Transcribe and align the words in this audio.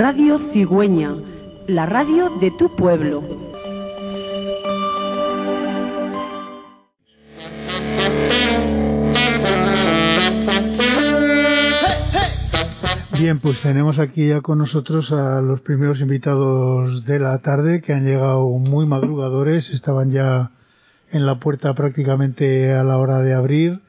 Radio 0.00 0.38
Cigüeña, 0.52 1.12
la 1.66 1.84
radio 1.84 2.30
de 2.40 2.52
tu 2.52 2.76
pueblo. 2.76 3.20
Bien, 13.18 13.40
pues 13.40 13.60
tenemos 13.60 13.98
aquí 13.98 14.28
ya 14.28 14.40
con 14.40 14.58
nosotros 14.58 15.10
a 15.10 15.40
los 15.40 15.62
primeros 15.62 16.00
invitados 16.00 17.04
de 17.04 17.18
la 17.18 17.36
tarde 17.38 17.82
que 17.82 17.92
han 17.92 18.04
llegado 18.04 18.48
muy 18.50 18.86
madrugadores, 18.86 19.68
estaban 19.70 20.12
ya 20.12 20.52
en 21.10 21.26
la 21.26 21.40
puerta 21.40 21.74
prácticamente 21.74 22.72
a 22.72 22.84
la 22.84 22.98
hora 22.98 23.18
de 23.18 23.34
abrir 23.34 23.80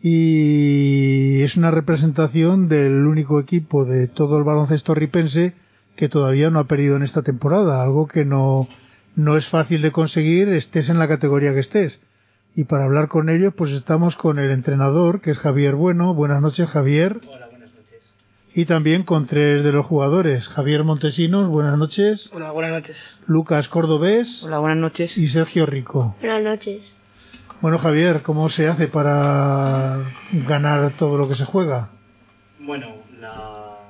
y 0.00 1.42
es 1.42 1.56
una 1.56 1.70
representación 1.70 2.68
del 2.68 3.06
único 3.06 3.40
equipo 3.40 3.84
de 3.84 4.06
todo 4.06 4.38
el 4.38 4.44
baloncesto 4.44 4.94
ripense 4.94 5.54
que 5.96 6.08
todavía 6.08 6.50
no 6.50 6.60
ha 6.60 6.68
perdido 6.68 6.96
en 6.96 7.02
esta 7.02 7.22
temporada, 7.22 7.82
algo 7.82 8.06
que 8.06 8.24
no, 8.24 8.68
no 9.16 9.36
es 9.36 9.48
fácil 9.48 9.82
de 9.82 9.90
conseguir, 9.90 10.48
estés 10.48 10.90
en 10.90 10.98
la 10.98 11.08
categoría 11.08 11.52
que 11.52 11.60
estés. 11.60 12.00
Y 12.54 12.64
para 12.64 12.84
hablar 12.84 13.08
con 13.08 13.28
ellos, 13.28 13.52
pues 13.54 13.72
estamos 13.72 14.16
con 14.16 14.38
el 14.38 14.50
entrenador, 14.50 15.20
que 15.20 15.32
es 15.32 15.38
Javier 15.38 15.74
Bueno. 15.74 16.14
Buenas 16.14 16.40
noches, 16.40 16.68
Javier. 16.68 17.20
Hola, 17.28 17.48
buenas 17.48 17.70
noches. 17.74 18.02
Y 18.54 18.64
también 18.64 19.02
con 19.02 19.26
tres 19.26 19.62
de 19.62 19.72
los 19.72 19.86
jugadores, 19.86 20.48
Javier 20.48 20.84
Montesinos, 20.84 21.48
buenas 21.48 21.76
noches. 21.78 22.30
Hola, 22.32 22.52
buenas 22.52 22.72
noches. 22.72 22.96
Lucas 23.26 23.68
Cordobés. 23.68 24.44
Hola, 24.44 24.58
buenas 24.58 24.78
noches. 24.78 25.18
Y 25.18 25.28
Sergio 25.28 25.66
Rico. 25.66 26.16
Buenas 26.20 26.42
noches. 26.42 26.97
Bueno, 27.60 27.80
Javier, 27.80 28.22
¿cómo 28.22 28.48
se 28.48 28.68
hace 28.68 28.86
para 28.86 30.14
ganar 30.46 30.92
todo 30.96 31.18
lo 31.18 31.28
que 31.28 31.34
se 31.34 31.44
juega? 31.44 31.90
Bueno, 32.60 33.02
la, 33.20 33.88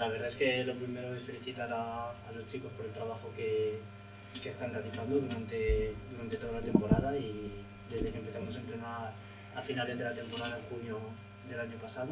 verdad 0.00 0.26
es 0.26 0.34
que 0.34 0.64
lo 0.64 0.74
primero 0.74 1.14
es 1.14 1.22
felicitar 1.22 1.72
a, 1.72 2.12
los 2.34 2.44
chicos 2.48 2.72
por 2.72 2.84
el 2.84 2.90
trabajo 2.90 3.30
que, 3.36 3.78
están 4.44 4.72
realizando 4.72 5.14
durante, 5.14 5.94
toda 6.40 6.54
la 6.54 6.60
temporada 6.60 7.16
y 7.16 7.62
desde 7.88 8.10
que 8.10 8.18
empezamos 8.18 8.56
a 8.56 8.58
entrenar 8.58 9.12
a 9.54 9.62
finales 9.62 9.96
de 9.96 10.04
la 10.04 10.14
temporada 10.14 10.58
en 10.58 10.64
junio 10.64 10.98
del 11.48 11.60
año 11.60 11.76
pasado. 11.76 12.08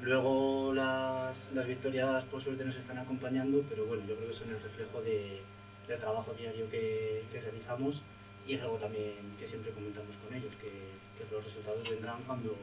Luego 0.00 0.74
las, 0.74 1.36
las 1.54 1.66
victorias 1.68 2.24
por 2.24 2.42
suerte 2.42 2.64
nos 2.64 2.74
están 2.74 2.98
acompañando, 2.98 3.62
pero 3.68 3.86
bueno, 3.86 4.02
yo 4.08 4.16
creo 4.16 4.30
que 4.30 4.36
son 4.36 4.48
el 4.48 4.60
reflejo 4.62 5.00
de, 5.02 5.42
del 5.86 6.00
trabajo 6.00 6.34
diario 6.36 6.68
que 6.70 7.22
realizamos 7.32 8.02
y 8.46 8.54
es 8.54 8.62
algo 8.62 8.76
también 8.76 9.12
que 9.38 9.48
siempre 9.48 9.70
comentamos 9.72 10.10
con 10.24 10.36
ellos, 10.36 10.52
que, 10.60 10.68
que 10.68 11.34
los 11.34 11.44
resultados 11.44 11.88
vendrán 11.88 12.16
cuando, 12.26 12.56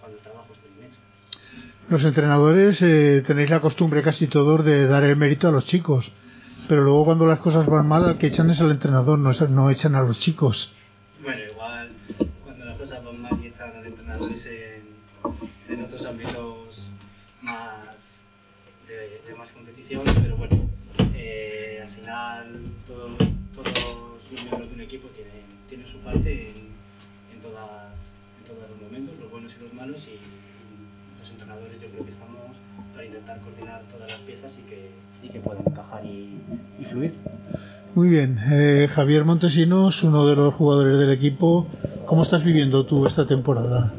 cuando 0.00 0.16
el 0.18 0.22
trabajo 0.22 0.48
esté 0.54 0.68
bien 0.78 0.90
hecho. 0.90 1.00
Los 1.88 2.04
entrenadores 2.04 2.82
eh, 2.82 3.22
tenéis 3.26 3.50
la 3.50 3.60
costumbre 3.60 4.02
casi 4.02 4.26
todos 4.26 4.64
de 4.64 4.86
dar 4.86 5.04
el 5.04 5.16
mérito 5.16 5.48
a 5.48 5.52
los 5.52 5.64
chicos, 5.66 6.10
pero 6.68 6.82
luego 6.82 7.04
cuando 7.04 7.26
las 7.26 7.38
cosas 7.38 7.64
van 7.66 7.86
mal 7.86 8.04
al 8.04 8.18
que 8.18 8.26
echan 8.28 8.50
es 8.50 8.60
al 8.60 8.70
entrenador, 8.72 9.18
no, 9.18 9.30
es- 9.30 9.48
no 9.50 9.70
echan 9.70 9.94
a 9.94 10.02
los 10.02 10.18
chicos. 10.18 10.72
Bueno, 11.22 11.42
en, 26.24 26.72
en, 27.34 27.40
todas, 27.42 27.92
en 28.40 28.44
todos 28.46 28.70
los 28.70 28.80
momentos, 28.80 29.14
los 29.20 29.30
buenos 29.30 29.52
y 29.58 29.62
los 29.62 29.74
malos, 29.74 30.00
y, 30.06 30.12
y 30.16 31.20
los 31.20 31.30
entrenadores 31.30 31.80
yo 31.80 31.88
creo 31.88 32.04
que 32.04 32.12
estamos 32.12 32.56
para 32.92 33.04
intentar 33.04 33.40
coordinar 33.40 33.82
todas 33.92 34.10
las 34.10 34.20
piezas 34.20 34.52
y 34.58 34.68
que, 34.68 34.90
y 35.22 35.28
que 35.28 35.40
puedan 35.40 35.64
encajar 35.66 36.04
y, 36.04 36.38
y 36.80 36.84
fluir. 36.84 37.14
Muy 37.94 38.08
bien, 38.08 38.38
eh, 38.50 38.88
Javier 38.90 39.24
Montesinos, 39.24 40.02
uno 40.02 40.26
de 40.26 40.36
los 40.36 40.54
jugadores 40.54 40.98
del 40.98 41.10
equipo, 41.12 41.66
¿cómo 42.04 42.22
estás 42.22 42.44
viviendo 42.44 42.84
tú 42.84 43.06
esta 43.06 43.26
temporada? 43.26 43.94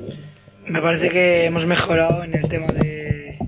Me 0.68 0.82
parece 0.82 1.10
que 1.10 1.46
hemos 1.46 1.66
mejorado 1.66 2.24
en 2.24 2.36
el 2.36 2.48
tema 2.48 2.68
de 2.68 3.40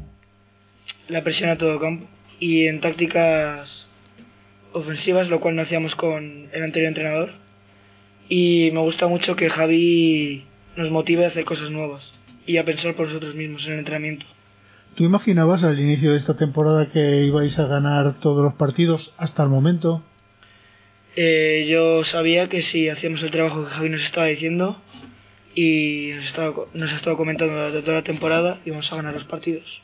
la 1.08 1.24
presión 1.24 1.50
a 1.50 1.58
todo 1.58 1.80
campo 1.80 2.08
y 2.40 2.68
en 2.68 2.82
tácticas 2.82 3.88
ofensivas, 4.72 5.30
lo 5.30 5.40
cual 5.40 5.56
no 5.56 5.64
hacíamos 5.64 5.96
con 5.96 6.50
el 6.52 6.64
anterior 6.64 6.90
entrenador. 6.90 7.32
Y 8.30 8.70
me 8.74 8.80
gusta 8.80 9.08
mucho 9.08 9.36
que 9.36 9.50
Javi 9.50 10.46
nos 10.78 10.92
motive 10.92 11.26
a 11.26 11.30
hacer 11.30 11.44
cosas 11.46 11.72
nuevas 11.72 12.14
y 12.46 12.58
a 12.58 12.64
pensar 12.64 12.96
por 12.96 13.08
nosotros 13.08 13.36
mismos 13.36 13.66
en 13.66 13.74
el 13.74 13.80
entrenamiento. 13.80 14.26
¿Tú 14.96 15.04
imaginabas 15.04 15.64
al 15.64 15.80
inicio 15.80 16.12
de 16.12 16.18
esta 16.18 16.38
temporada 16.38 16.90
que 16.90 17.26
ibais 17.26 17.58
a 17.60 17.68
ganar 17.68 18.20
todos 18.20 18.44
los 18.44 18.54
partidos 18.54 19.14
hasta 19.18 19.44
el 19.44 19.50
momento? 19.50 20.04
Eh, 21.16 21.68
yo 21.70 22.04
sabía 22.04 22.50
que 22.50 22.62
si 22.62 22.88
hacíamos 22.88 23.24
el 23.24 23.32
trabajo 23.32 23.66
que 23.66 23.72
Javi 23.72 23.90
nos 23.90 24.04
estaba 24.04 24.28
diciendo 24.28 24.80
y 25.56 26.12
nos, 26.16 26.26
estaba, 26.26 26.54
nos 26.74 26.94
ha 26.94 26.96
estado 26.96 27.18
comentando 27.18 27.54
durante 27.56 27.82
toda 27.82 27.98
la 27.98 28.04
temporada, 28.04 28.60
íbamos 28.66 28.92
a 28.94 28.96
ganar 28.96 29.14
los 29.14 29.26
partidos. 29.26 29.82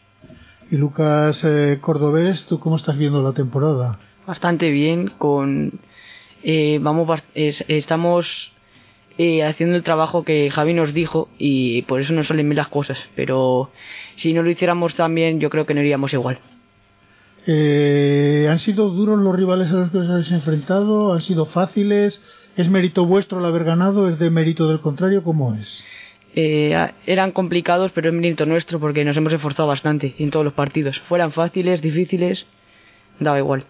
Y 0.70 0.78
Lucas 0.78 1.44
eh, 1.44 1.80
Cordobés, 1.82 2.46
¿tú 2.46 2.60
cómo 2.60 2.76
estás 2.76 2.98
viendo 2.98 3.22
la 3.22 3.34
temporada? 3.34 4.00
bastante 4.26 4.72
bien 4.72 5.12
con 5.18 5.80
eh, 6.48 6.78
vamos 6.82 7.24
es- 7.34 7.66
estamos 7.68 8.52
eh, 9.18 9.44
haciendo 9.44 9.76
el 9.76 9.84
trabajo 9.84 10.24
que 10.24 10.50
Javi 10.52 10.74
nos 10.74 10.94
dijo 10.94 11.28
y 11.40 11.82
por 11.84 12.00
eso 12.02 12.14
nos 12.14 12.28
salen 12.28 12.48
bien 12.48 12.58
las 12.58 12.68
cosas 12.70 13.00
pero 13.16 13.72
si 14.16 14.34
no 14.34 14.44
lo 14.44 14.50
hiciéramos 14.52 14.94
tan 14.96 15.14
bien 15.16 15.40
yo 15.40 15.50
creo 15.50 15.66
que 15.66 15.74
no 15.74 15.82
iríamos 15.82 16.14
igual 16.14 16.40
Eh, 17.48 18.48
¿Han 18.50 18.58
sido 18.60 18.90
duros 18.90 19.20
los 19.20 19.36
rivales 19.36 19.70
a 19.72 19.76
los 19.76 19.92
que 19.92 20.00
os 20.00 20.10
habéis 20.10 20.32
enfrentado? 20.32 21.14
¿Han 21.14 21.22
sido 21.22 21.46
fáciles? 21.46 22.22
¿Es 22.58 22.70
mérito 22.70 23.06
vuestro 23.06 23.38
el 23.40 23.46
haber 23.46 23.64
ganado? 23.64 24.10
¿Es 24.10 24.18
de 24.18 24.32
mérito 24.32 24.68
del 24.68 24.80
contrario? 24.80 25.22
¿Cómo 25.24 25.54
es? 25.54 25.84
Eh, 26.36 26.76
eran 27.06 27.32
complicados 27.32 27.92
pero 27.94 28.10
es 28.10 28.16
mérito 28.16 28.46
nuestro 28.46 28.80
porque 28.80 29.06
nos 29.06 29.16
hemos 29.16 29.32
esforzado 29.32 29.68
bastante 29.70 30.16
en 30.18 30.32
todos 30.32 30.44
los 30.44 30.54
partidos 30.54 31.00
fueran 31.08 31.32
fáciles 31.32 31.82
difíciles 31.82 32.46
daba 33.22 33.38
igual 33.38 33.64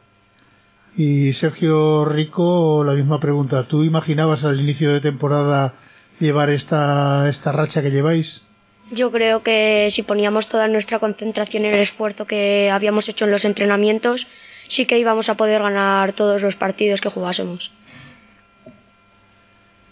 Y 0.98 1.34
Sergio 1.34 2.06
Rico, 2.06 2.84
la 2.86 2.94
misma 2.94 3.20
pregunta. 3.20 3.68
¿Tú 3.68 3.84
imaginabas 3.84 4.46
al 4.46 4.60
inicio 4.60 4.94
de 4.94 5.02
temporada 5.02 5.74
llevar 6.20 6.50
esta, 6.50 7.30
esta 7.30 7.52
racha 7.52 7.82
que 7.82 7.92
lleváis? 7.92 8.44
Yo 8.92 9.12
creo 9.12 9.44
que 9.44 9.90
si 9.92 10.04
poníamos 10.04 10.48
toda 10.48 10.68
nuestra 10.68 11.00
concentración 11.00 11.66
en 11.66 11.74
el 11.74 11.82
esfuerzo 11.82 12.26
que 12.26 12.70
habíamos 12.72 13.10
hecho 13.10 13.26
en 13.26 13.32
los 13.32 13.44
entrenamientos, 13.44 14.26
sí 14.70 14.86
que 14.86 15.00
íbamos 15.00 15.28
a 15.28 15.36
poder 15.36 15.62
ganar 15.62 16.14
todos 16.14 16.42
los 16.42 16.56
partidos 16.56 17.02
que 17.02 17.10
jugásemos. 17.10 17.72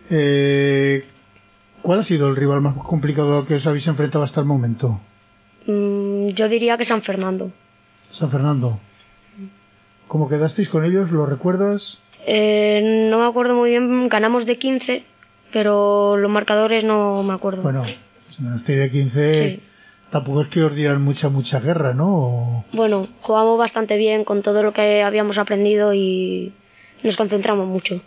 Eh, 0.10 1.06
¿Cuál 1.82 2.00
ha 2.00 2.04
sido 2.04 2.30
el 2.30 2.36
rival 2.36 2.62
más 2.62 2.76
complicado 2.78 3.40
al 3.40 3.46
que 3.46 3.56
os 3.56 3.68
habéis 3.68 3.88
enfrentado 3.88 4.24
hasta 4.24 4.40
el 4.40 4.46
momento? 4.46 5.02
Mm, 5.66 6.30
yo 6.30 6.48
diría 6.48 6.78
que 6.78 6.86
San 6.86 7.02
Fernando. 7.02 7.52
San 8.10 8.30
Fernando. 8.30 8.80
¿Cómo 10.14 10.30
quedasteis 10.30 10.70
con 10.70 10.86
ellos? 10.86 11.10
¿Lo 11.10 11.26
recuerdas? 11.26 11.98
Eh, 12.28 13.08
no 13.10 13.18
me 13.18 13.26
acuerdo 13.26 13.56
muy 13.56 13.72
bien, 13.72 14.08
ganamos 14.10 14.46
de 14.46 14.60
15, 14.60 15.04
pero 15.52 16.18
los 16.18 16.30
marcadores 16.30 16.84
no 16.84 17.24
me 17.24 17.34
acuerdo. 17.34 17.64
Bueno, 17.64 17.84
si 18.30 18.44
ganasteis 18.44 18.80
de 18.80 18.92
15, 18.92 19.50
Sí. 19.50 19.60
tampoco 20.12 20.42
es 20.42 20.50
que 20.50 20.64
os 20.64 20.76
dieran 20.76 21.02
mucha, 21.02 21.30
mucha 21.30 21.60
guerra, 21.60 21.96
¿no? 21.96 22.06
O- 22.14 22.66
Bueno, 22.74 23.08
jugamos 23.22 23.58
bastante 23.58 23.98
bien 23.98 24.24
con 24.24 24.44
todo 24.44 24.62
lo 24.62 24.72
que 24.72 25.02
habíamos 25.02 25.40
aprendido 25.40 25.96
y 25.96 26.54
nos 27.02 27.18
concentramos 27.18 27.68
mucho. 27.68 28.00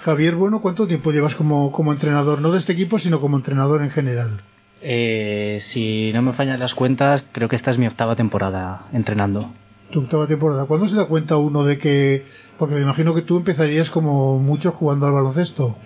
Javier, 0.00 0.36
bueno, 0.36 0.62
¿cuánto 0.62 0.86
tiempo 0.86 1.12
llevas 1.12 1.34
como, 1.34 1.70
como 1.70 1.92
entrenador? 1.92 2.40
No 2.40 2.50
de 2.50 2.60
este 2.60 2.72
equipo, 2.72 2.98
sino 2.98 3.20
como 3.20 3.36
entrenador 3.36 3.82
en 3.82 3.90
general. 3.90 4.40
Eh, 4.80 5.60
si 5.70 6.12
no 6.14 6.22
me 6.22 6.32
fallan 6.32 6.58
las 6.60 6.74
cuentas, 6.74 7.24
creo 7.32 7.50
que 7.50 7.56
esta 7.56 7.72
es 7.72 7.76
mi 7.76 7.86
octava 7.86 8.16
temporada 8.16 8.86
entrenando. 8.94 9.50
Tu 9.90 10.00
octava 10.00 10.26
temporada. 10.26 10.66
¿Cuándo 10.66 10.88
se 10.88 10.96
da 10.96 11.06
cuenta 11.06 11.36
uno 11.36 11.64
de 11.64 11.78
que.? 11.78 12.24
Porque 12.58 12.74
me 12.74 12.80
imagino 12.80 13.14
que 13.14 13.22
tú 13.22 13.36
empezarías 13.36 13.90
como 13.90 14.38
muchos 14.38 14.74
jugando 14.74 15.06
al 15.06 15.12
baloncesto. 15.12 15.76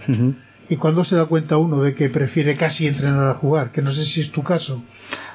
¿Y 0.68 0.76
cuándo 0.76 1.02
se 1.04 1.16
da 1.16 1.26
cuenta 1.26 1.56
uno 1.58 1.80
de 1.80 1.94
que 1.94 2.08
prefiere 2.08 2.56
casi 2.56 2.86
entrenar 2.86 3.28
a 3.28 3.34
jugar? 3.34 3.72
Que 3.72 3.82
no 3.82 3.90
sé 3.90 4.04
si 4.04 4.20
es 4.20 4.30
tu 4.30 4.42
caso. 4.42 4.82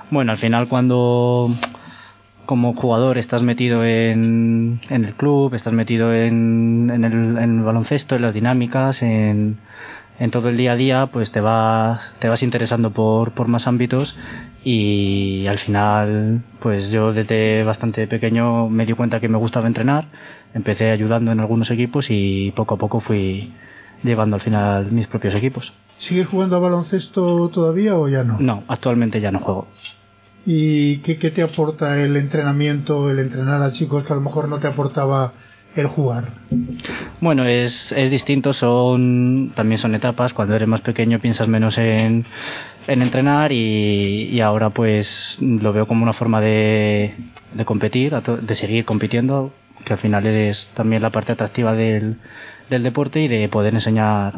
Bueno, 0.10 0.32
al 0.32 0.38
final 0.38 0.68
cuando 0.70 1.54
como 2.46 2.74
jugador 2.76 3.18
estás 3.18 3.42
metido 3.42 3.84
en, 3.84 4.80
en 4.90 5.06
el 5.06 5.16
club, 5.16 5.54
estás 5.56 5.74
metido 5.74 6.14
en, 6.14 6.90
en, 6.94 7.04
el, 7.04 7.14
en 7.38 7.58
el 7.58 7.64
baloncesto, 7.64 8.16
en 8.16 8.22
las 8.22 8.34
dinámicas, 8.34 9.02
en, 9.02 9.58
en 10.20 10.32
todo 10.32 10.50
el 10.50 10.58
día 10.58 10.74
a 10.74 10.76
día, 10.76 11.08
pues 11.08 11.32
te 11.32 11.42
vas, 11.42 12.14
te 12.20 12.30
vas 12.30 12.44
interesando 12.44 12.92
por, 12.92 13.34
por 13.34 13.48
más 13.48 13.68
ámbitos 13.68 14.16
y 14.68 15.46
al 15.46 15.60
final, 15.60 16.42
pues 16.60 16.90
yo 16.90 17.14
desde 17.14 17.64
bastante 17.64 18.08
pequeño 18.08 18.68
me 18.68 18.88
di 18.88 18.94
cuenta 18.94 19.20
que 19.20 19.30
me 19.30 19.38
gustaba 19.38 19.68
entrenar, 19.68 20.08
empecé 20.56 20.90
ayudando 20.90 21.32
en 21.32 21.40
algunos 21.40 21.70
equipos 21.70 22.08
y 22.10 22.52
poco 22.56 22.74
a 22.74 22.78
poco 22.80 23.00
fui 23.00 23.54
llevando 24.02 24.38
al 24.38 24.42
final 24.42 24.92
mis 24.92 25.06
propios 25.06 25.36
equipos. 25.36 25.72
¿Sigues 26.00 26.28
jugando 26.28 26.56
a 26.56 26.60
baloncesto 26.60 27.48
todavía 27.50 27.96
o 27.96 28.10
ya 28.10 28.24
no? 28.24 28.40
No, 28.40 28.64
actualmente 28.68 29.22
ya 29.22 29.30
no 29.30 29.40
juego. 29.40 29.68
¿Y 30.48 30.98
qué, 30.98 31.18
qué 31.20 31.30
te 31.30 31.44
aporta 31.44 32.02
el 32.02 32.18
entrenamiento, 32.18 33.12
el 33.12 33.20
entrenar 33.20 33.62
a 33.62 33.72
chicos 33.72 34.04
que 34.04 34.14
a 34.14 34.16
lo 34.16 34.24
mejor 34.24 34.50
no 34.50 34.58
te 34.58 34.66
aportaba 34.66 35.34
el 35.76 35.88
jugar? 35.88 36.26
Bueno, 37.22 37.46
es, 37.46 37.92
es 37.92 38.12
distinto, 38.12 38.54
son 38.54 39.52
también 39.56 39.78
son 39.80 39.96
etapas. 39.96 40.34
Cuando 40.34 40.56
eres 40.56 40.68
más 40.68 40.82
pequeño 40.82 41.20
piensas 41.20 41.48
menos 41.48 41.78
en, 41.78 42.26
en 42.88 43.02
entrenar 43.02 43.52
y, 43.52 44.30
y 44.32 44.42
ahora 44.42 44.70
pues 44.70 45.38
lo 45.40 45.74
veo 45.74 45.88
como 45.88 46.04
una 46.04 46.14
forma 46.14 46.42
de, 46.42 47.14
de 47.54 47.66
competir, 47.66 48.14
de 48.16 48.56
seguir 48.56 48.86
compitiendo, 48.86 49.52
que 49.86 49.94
al 49.94 50.00
final 50.00 50.26
es 50.26 50.70
también 50.76 51.02
la 51.02 51.10
parte 51.12 51.32
atractiva 51.34 51.74
del, 51.74 52.18
del 52.70 52.84
deporte 52.84 53.22
y 53.22 53.28
de 53.28 53.48
poder 53.50 53.74
enseñar 53.74 54.34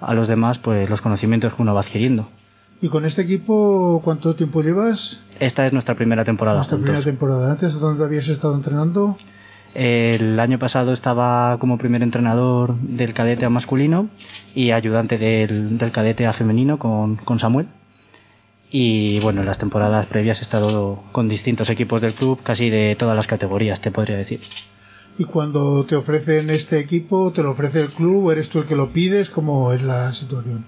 a 0.00 0.14
los 0.14 0.28
demás 0.28 0.58
pues 0.58 0.88
los 0.88 1.00
conocimientos 1.00 1.54
que 1.54 1.62
uno 1.62 1.74
va 1.74 1.80
adquiriendo. 1.82 2.28
¿Y 2.82 2.88
con 2.88 3.04
este 3.04 3.20
equipo 3.22 4.00
cuánto 4.02 4.34
tiempo 4.34 4.62
llevas? 4.62 5.22
Esta 5.38 5.66
es 5.66 5.72
nuestra 5.74 5.94
primera 5.96 6.24
temporada 6.24 6.56
Nuestra 6.58 6.76
juntos. 6.78 6.90
primera 6.94 7.04
temporada. 7.04 7.50
¿Antes 7.52 7.74
dónde 7.78 8.04
habías 8.04 8.26
estado 8.28 8.54
entrenando? 8.54 9.18
El 9.74 10.40
año 10.40 10.58
pasado 10.58 10.92
estaba 10.92 11.56
como 11.58 11.78
primer 11.78 12.02
entrenador 12.02 12.76
del 12.76 13.14
cadete 13.14 13.44
a 13.44 13.50
masculino 13.50 14.08
y 14.54 14.72
ayudante 14.72 15.16
del, 15.16 15.78
del 15.78 15.92
cadete 15.92 16.26
a 16.26 16.32
femenino 16.32 16.78
con, 16.78 17.16
con 17.16 17.38
Samuel. 17.38 17.68
Y 18.72 19.20
bueno, 19.20 19.40
en 19.40 19.46
las 19.46 19.58
temporadas 19.58 20.06
previas 20.06 20.40
he 20.40 20.42
estado 20.42 21.02
con 21.12 21.28
distintos 21.28 21.70
equipos 21.70 22.00
del 22.00 22.14
club, 22.14 22.40
casi 22.42 22.70
de 22.70 22.96
todas 22.96 23.16
las 23.16 23.26
categorías, 23.26 23.80
te 23.80 23.90
podría 23.90 24.16
decir. 24.16 24.40
Y 25.18 25.24
cuando 25.24 25.84
te 25.84 25.96
ofrecen 25.96 26.50
este 26.50 26.78
equipo, 26.78 27.32
¿te 27.32 27.42
lo 27.42 27.50
ofrece 27.50 27.80
el 27.80 27.90
club 27.90 28.26
o 28.26 28.32
eres 28.32 28.48
tú 28.48 28.60
el 28.60 28.66
que 28.66 28.76
lo 28.76 28.92
pides? 28.92 29.28
¿Cómo 29.30 29.72
es 29.72 29.82
la 29.82 30.12
situación? 30.12 30.66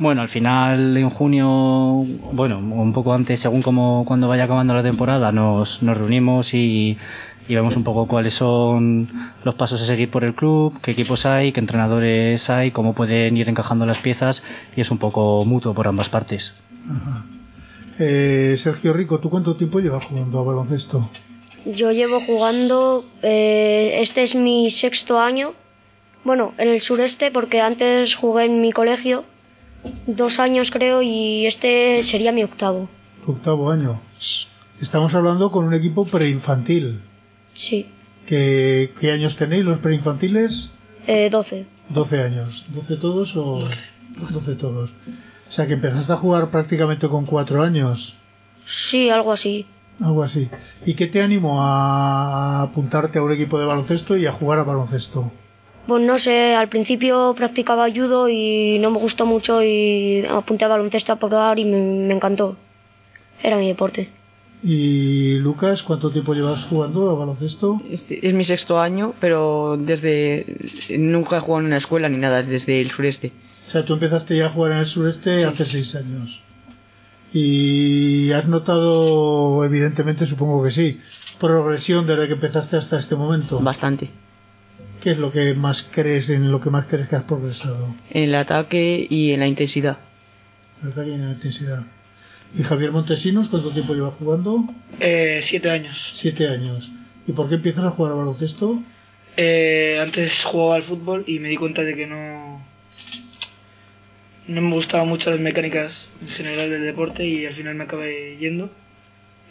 Bueno, 0.00 0.22
al 0.22 0.28
final 0.28 0.96
en 0.96 1.10
junio, 1.10 2.04
bueno, 2.32 2.58
un 2.58 2.92
poco 2.92 3.14
antes, 3.14 3.38
según 3.38 3.62
como 3.62 4.04
cuando 4.04 4.26
vaya 4.26 4.44
acabando 4.44 4.74
la 4.74 4.82
temporada, 4.82 5.30
nos, 5.30 5.80
nos 5.82 5.96
reunimos 5.96 6.52
y, 6.52 6.98
y 7.48 7.54
vemos 7.54 7.76
un 7.76 7.84
poco 7.84 8.06
cuáles 8.06 8.34
son 8.34 9.32
los 9.44 9.54
pasos 9.54 9.80
a 9.82 9.86
seguir 9.86 10.10
por 10.10 10.24
el 10.24 10.34
club, 10.34 10.80
qué 10.82 10.92
equipos 10.92 11.26
hay, 11.26 11.52
qué 11.52 11.60
entrenadores 11.60 12.48
hay, 12.48 12.70
cómo 12.70 12.94
pueden 12.94 13.36
ir 13.36 13.48
encajando 13.48 13.86
las 13.86 13.98
piezas 13.98 14.42
y 14.76 14.80
es 14.80 14.90
un 14.90 14.98
poco 14.98 15.44
mutuo 15.44 15.74
por 15.74 15.88
ambas 15.88 16.08
partes. 16.08 16.54
Ajá. 16.88 17.24
Eh, 17.98 18.56
Sergio 18.58 18.92
Rico, 18.92 19.20
¿tú 19.20 19.30
cuánto 19.30 19.56
tiempo 19.56 19.78
llevas 19.78 20.04
jugando 20.04 20.38
a 20.40 20.42
baloncesto? 20.42 21.08
Yo 21.64 21.92
llevo 21.92 22.20
jugando, 22.20 23.04
eh, 23.22 23.98
este 24.00 24.22
es 24.22 24.34
mi 24.34 24.70
sexto 24.70 25.18
año, 25.18 25.52
bueno, 26.24 26.52
en 26.58 26.68
el 26.68 26.80
sureste, 26.80 27.30
porque 27.30 27.60
antes 27.60 28.14
jugué 28.16 28.46
en 28.46 28.60
mi 28.60 28.72
colegio, 28.72 29.24
dos 30.06 30.38
años 30.38 30.70
creo, 30.70 31.02
y 31.02 31.46
este 31.46 32.02
sería 32.02 32.32
mi 32.32 32.42
octavo. 32.42 32.88
Tu 33.24 33.32
octavo 33.32 33.70
año. 33.70 34.00
Estamos 34.80 35.14
hablando 35.14 35.50
con 35.50 35.64
un 35.66 35.74
equipo 35.74 36.04
preinfantil. 36.04 37.00
Sí, 37.54 37.86
¿Qué, 38.26 38.90
qué 39.00 39.12
años 39.12 39.36
tenéis 39.36 39.64
los 39.64 39.78
preinfantiles? 39.78 40.70
eh, 41.06 41.28
doce. 41.30 41.66
12 41.90 42.22
años. 42.22 42.64
¿12 42.74 42.98
todos 43.00 43.36
o...? 43.36 43.68
12 44.30 44.54
todos. 44.54 44.90
O 45.48 45.50
sea 45.52 45.66
que 45.66 45.74
empezaste 45.74 46.12
a 46.12 46.16
jugar 46.16 46.50
prácticamente 46.50 47.08
con 47.08 47.26
4 47.26 47.62
años. 47.62 48.16
Sí, 48.90 49.10
algo 49.10 49.32
así. 49.32 49.66
Algo 50.00 50.22
así. 50.22 50.48
¿Y 50.86 50.94
qué 50.94 51.06
te 51.06 51.20
animó 51.22 51.60
a 51.62 52.62
apuntarte 52.62 53.18
a 53.18 53.22
un 53.22 53.32
equipo 53.32 53.58
de 53.58 53.66
baloncesto 53.66 54.16
y 54.16 54.26
a 54.26 54.32
jugar 54.32 54.58
a 54.58 54.64
baloncesto? 54.64 55.30
Pues 55.86 56.02
no 56.02 56.18
sé, 56.18 56.54
al 56.54 56.68
principio 56.70 57.34
practicaba 57.36 57.90
judo 57.90 58.28
y 58.30 58.78
no 58.78 58.90
me 58.90 58.98
gustó 58.98 59.26
mucho 59.26 59.62
y 59.62 60.24
apunté 60.28 60.64
a 60.64 60.68
baloncesto 60.68 61.12
a 61.12 61.16
probar 61.16 61.58
y 61.58 61.66
me, 61.66 61.78
me 61.78 62.14
encantó. 62.14 62.56
Era 63.42 63.58
mi 63.58 63.68
deporte. 63.68 64.10
¿Y 64.66 65.34
Lucas, 65.40 65.82
cuánto 65.82 66.10
tiempo 66.10 66.32
llevas 66.32 66.64
jugando 66.64 67.10
a 67.10 67.14
baloncesto? 67.14 67.82
Este 67.90 68.26
es 68.26 68.32
mi 68.32 68.46
sexto 68.46 68.80
año, 68.80 69.12
pero 69.20 69.76
desde 69.78 70.56
nunca 70.98 71.36
he 71.36 71.40
jugado 71.40 71.60
en 71.60 71.66
una 71.66 71.76
escuela 71.76 72.08
ni 72.08 72.16
nada, 72.16 72.42
desde 72.42 72.80
el 72.80 72.90
sureste. 72.90 73.32
O 73.68 73.70
sea, 73.70 73.84
tú 73.84 73.92
empezaste 73.92 74.38
ya 74.38 74.46
a 74.46 74.50
jugar 74.50 74.72
en 74.72 74.78
el 74.78 74.86
sureste 74.86 75.44
hace 75.44 75.66
6 75.66 75.96
años. 75.96 76.40
¿Y 77.34 78.32
has 78.32 78.48
notado, 78.48 79.66
evidentemente, 79.66 80.24
supongo 80.24 80.64
que 80.64 80.70
sí, 80.70 80.98
progresión 81.38 82.06
desde 82.06 82.26
que 82.26 82.32
empezaste 82.32 82.78
hasta 82.78 82.98
este 82.98 83.16
momento? 83.16 83.60
Bastante. 83.60 84.08
¿Qué 85.02 85.10
es 85.10 85.18
lo 85.18 85.30
que 85.30 85.52
más 85.52 85.86
crees, 85.90 86.30
en 86.30 86.50
lo 86.50 86.60
que 86.60 86.70
más 86.70 86.86
crees 86.86 87.08
que 87.08 87.16
has 87.16 87.24
progresado? 87.24 87.94
En 88.08 88.24
el 88.24 88.34
ataque 88.34 89.06
y 89.10 89.32
en 89.32 89.40
la 89.40 89.46
intensidad. 89.46 89.98
En 90.80 90.86
el 90.86 90.92
ataque 90.92 91.10
y 91.10 91.14
en 91.14 91.26
la 91.26 91.32
intensidad. 91.32 91.84
¿Y 92.56 92.62
Javier 92.62 92.92
Montesinos, 92.92 93.48
cuánto 93.48 93.70
tiempo 93.72 93.94
lleva 93.94 94.12
jugando? 94.12 94.64
Eh, 95.00 95.40
siete 95.42 95.70
años. 95.70 96.12
Siete 96.14 96.48
años. 96.48 96.90
¿Y 97.26 97.32
por 97.32 97.48
qué 97.48 97.56
empiezas 97.56 97.84
a 97.84 97.90
jugar 97.90 98.12
a 98.12 98.16
baloncesto? 98.16 98.80
Eh, 99.36 99.98
antes 100.00 100.44
jugaba 100.44 100.76
al 100.76 100.84
fútbol 100.84 101.24
y 101.26 101.40
me 101.40 101.48
di 101.48 101.56
cuenta 101.56 101.82
de 101.82 101.94
que 101.94 102.06
no 102.06 102.64
no 104.46 104.60
me 104.60 104.74
gustaban 104.74 105.08
mucho 105.08 105.30
las 105.30 105.40
mecánicas 105.40 106.06
en 106.20 106.28
general 106.28 106.70
del 106.70 106.84
deporte 106.84 107.26
y 107.26 107.46
al 107.46 107.54
final 107.54 107.74
me 107.74 107.84
acabé 107.84 108.36
yendo. 108.38 108.70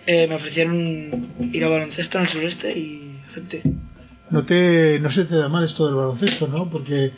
Eh, 0.05 0.27
me 0.27 0.35
ofrecieron 0.35 1.33
ir 1.51 1.63
a 1.63 1.69
baloncesto 1.69 2.17
en 2.17 2.23
el 2.25 2.29
sureste 2.29 2.77
y 2.77 3.19
acepté. 3.29 3.63
No, 4.29 4.45
te, 4.45 4.99
no 4.99 5.09
se 5.09 5.25
te 5.25 5.35
da 5.35 5.49
mal 5.49 5.63
esto 5.63 5.85
del 5.85 5.95
baloncesto, 5.95 6.47
¿no? 6.47 6.69
Porque 6.69 7.11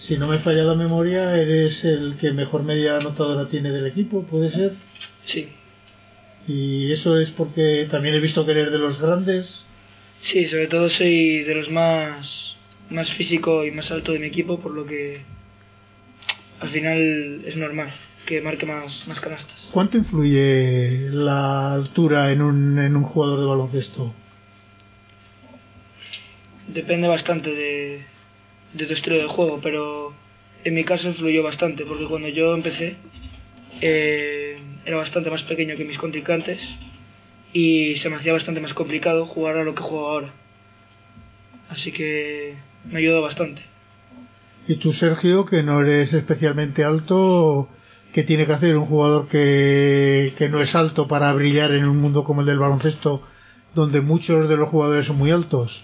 si 0.00 0.16
no 0.16 0.26
me 0.26 0.38
falla 0.38 0.64
la 0.64 0.74
memoria, 0.74 1.36
eres 1.36 1.84
el 1.84 2.16
que 2.16 2.32
mejor 2.32 2.62
media 2.62 2.96
anotadora 2.96 3.48
tiene 3.50 3.70
del 3.70 3.86
equipo, 3.86 4.22
¿puede 4.24 4.48
ser? 4.48 4.72
Sí, 5.24 5.48
Y 6.48 6.90
eso 6.90 7.18
es 7.20 7.30
porque 7.30 7.86
también 7.90 8.14
he 8.14 8.20
visto 8.20 8.44
que 8.46 8.52
eres 8.52 8.72
de 8.72 8.78
los 8.78 8.98
grandes. 8.98 9.66
sí, 10.22 10.46
sobre 10.46 10.68
todo 10.68 10.88
soy 10.88 11.40
de 11.44 11.54
los 11.54 11.68
más 11.70 12.56
más 12.88 13.10
físico 13.12 13.64
y 13.66 13.70
más 13.70 13.90
alto 13.92 14.12
de 14.12 14.18
mi 14.18 14.26
equipo, 14.28 14.58
por 14.58 14.72
lo 14.72 14.84
que 14.86 15.20
al 16.60 16.70
final 16.70 17.42
es 17.46 17.56
normal 17.56 17.92
que 18.26 18.40
marque 18.40 18.64
más, 18.66 19.06
más 19.06 19.20
canastas. 19.20 19.68
¿Cuánto 19.70 19.96
influye 19.98 21.08
la 21.10 21.74
altura 21.74 22.32
en 22.32 22.40
un, 22.42 22.78
en 22.78 22.96
un 22.96 23.04
jugador 23.04 23.38
de 23.40 23.46
baloncesto? 23.46 24.14
Depende 26.68 27.06
bastante 27.08 27.50
de, 27.50 28.04
de 28.74 28.86
tu 28.86 28.92
estilo 28.92 29.16
de 29.16 29.26
juego, 29.26 29.60
pero 29.62 30.12
en 30.64 30.74
mi 30.74 30.84
caso 30.84 31.08
influyó 31.08 31.42
bastante, 31.42 31.84
porque 31.84 32.06
cuando 32.06 32.28
yo 32.28 32.54
empecé 32.54 32.96
eh, 33.80 34.58
era 34.84 34.96
bastante 34.96 35.30
más 35.30 35.42
pequeño 35.42 35.76
que 35.76 35.84
mis 35.84 35.98
contrincantes 35.98 36.60
y 37.52 37.96
se 37.96 38.10
me 38.10 38.16
hacía 38.16 38.32
bastante 38.32 38.60
más 38.60 38.74
complicado 38.74 39.26
jugar 39.26 39.56
a 39.56 39.64
lo 39.64 39.74
que 39.74 39.82
juego 39.82 40.08
ahora. 40.08 40.34
Así 41.68 41.92
que 41.92 42.56
me 42.84 42.98
ayudó 42.98 43.22
bastante. 43.22 43.62
Y 44.66 44.76
tú, 44.76 44.92
Sergio, 44.92 45.44
que 45.44 45.62
no 45.62 45.80
eres 45.80 46.12
especialmente 46.12 46.84
alto, 46.84 47.68
¿qué 48.12 48.22
tiene 48.22 48.46
que 48.46 48.52
hacer 48.52 48.76
un 48.76 48.86
jugador 48.86 49.28
que, 49.28 50.34
que 50.36 50.48
no 50.48 50.60
es 50.60 50.74
alto 50.74 51.08
para 51.08 51.32
brillar 51.32 51.72
en 51.72 51.86
un 51.86 51.98
mundo 51.98 52.24
como 52.24 52.42
el 52.42 52.46
del 52.46 52.58
baloncesto, 52.58 53.22
donde 53.74 54.00
muchos 54.00 54.48
de 54.48 54.56
los 54.56 54.68
jugadores 54.68 55.06
son 55.06 55.16
muy 55.16 55.30
altos? 55.30 55.82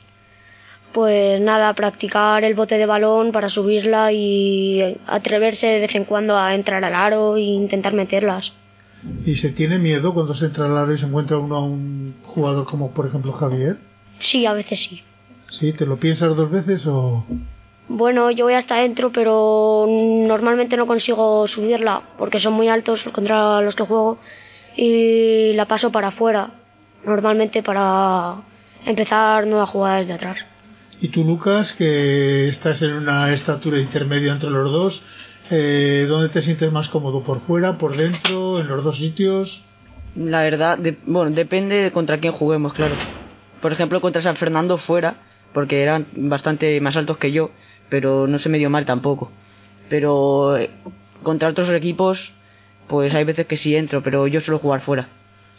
Pues 0.97 1.43
nada, 1.43 1.75
practicar 1.75 2.43
el 2.43 2.55
bote 2.55 2.79
de 2.79 2.87
balón 2.87 3.31
para 3.31 3.51
subirla 3.51 4.13
y 4.13 4.97
atreverse 5.07 5.67
de 5.67 5.81
vez 5.81 5.95
en 5.95 6.07
cuando 6.07 6.39
a 6.39 6.55
entrar 6.55 6.83
al 6.83 6.95
aro 6.95 7.37
e 7.37 7.43
intentar 7.43 7.93
meterlas. 7.93 8.55
¿Y 9.27 9.37
se 9.37 9.51
tiene 9.51 9.79
miedo 9.79 10.15
cuando 10.15 10.33
se 10.33 10.47
entra 10.47 10.65
al 10.65 10.79
aro 10.79 10.95
y 10.95 10.97
se 10.97 11.05
encuentra 11.05 11.37
uno 11.37 11.57
a 11.57 11.61
un 11.63 12.15
jugador 12.25 12.65
como, 12.65 12.93
por 12.93 13.07
ejemplo, 13.07 13.33
Javier? 13.33 13.77
Sí, 14.21 14.47
a 14.47 14.55
veces 14.55 14.85
sí. 14.85 15.03
¿Sí? 15.49 15.75
¿Te 15.75 15.85
lo 15.85 15.99
piensas 15.99 16.35
dos 16.35 16.51
veces 16.51 16.87
o...? 16.87 17.27
Bueno, 17.89 18.31
yo 18.31 18.47
voy 18.47 18.55
hasta 18.55 18.77
adentro, 18.77 19.13
pero 19.13 19.85
normalmente 19.87 20.79
no 20.79 20.87
consigo 20.87 21.47
subirla 21.47 22.05
porque 22.17 22.41
son 22.41 22.55
muy 22.55 22.69
altos 22.69 23.03
contra 23.13 23.61
los 23.61 23.77
que 23.77 23.85
juego 23.85 24.17
y 24.75 25.53
la 25.53 25.67
paso 25.67 25.93
para 25.93 26.09
afuera, 26.09 26.53
normalmente 27.05 27.63
para 27.63 28.37
empezar 28.87 29.47
nuevas 29.47 29.69
jugadas 29.69 30.07
de 30.07 30.15
atrás. 30.15 30.39
Y 31.01 31.09
tú, 31.09 31.25
Lucas, 31.25 31.73
que 31.75 32.49
estás 32.49 32.81
en 32.83 32.93
una 32.93 33.33
estatura 33.33 33.79
intermedia 33.79 34.33
entre 34.33 34.51
los 34.51 34.71
dos, 34.71 35.03
Eh, 35.49 36.07
¿Dónde 36.09 36.29
te 36.29 36.43
sientes 36.43 36.73
más 36.73 36.89
cómodo? 36.89 37.23
¿Por 37.23 37.41
fuera, 37.43 37.79
por 37.79 37.97
dentro, 37.97 38.59
en 38.59 38.67
los 38.67 38.83
dos 38.83 38.97
sitios? 38.97 39.63
La 40.17 40.43
verdad, 40.43 40.77
de- 40.77 40.99
bueno, 41.07 41.31
depende 41.31 41.77
de 41.77 41.93
contra 41.93 42.19
quién 42.19 42.33
juguemos, 42.33 42.73
claro. 42.75 42.97
Por 43.63 43.71
ejemplo, 43.73 44.01
contra 44.01 44.23
San 44.23 44.35
Fernando 44.35 44.77
fuera, 44.77 45.19
porque 45.55 45.85
eran 45.85 46.09
bastante 46.17 46.81
más 46.81 46.97
altos 46.97 47.19
que 47.19 47.31
yo, 47.31 47.53
pero 47.89 48.27
no 48.27 48.41
se 48.41 48.49
me 48.49 48.59
dio 48.59 48.69
mal 48.71 48.85
tampoco. 48.87 49.31
Pero 49.89 50.57
eh, 50.57 50.71
contra 51.23 51.49
otros 51.51 51.69
equipos, 51.71 52.19
pues 52.89 53.15
hay 53.15 53.23
veces 53.23 53.47
que 53.47 53.57
sí 53.57 53.77
entro, 53.77 54.03
pero 54.03 54.27
yo 54.27 54.41
suelo 54.41 54.59
jugar 54.59 54.81
fuera. 54.81 55.07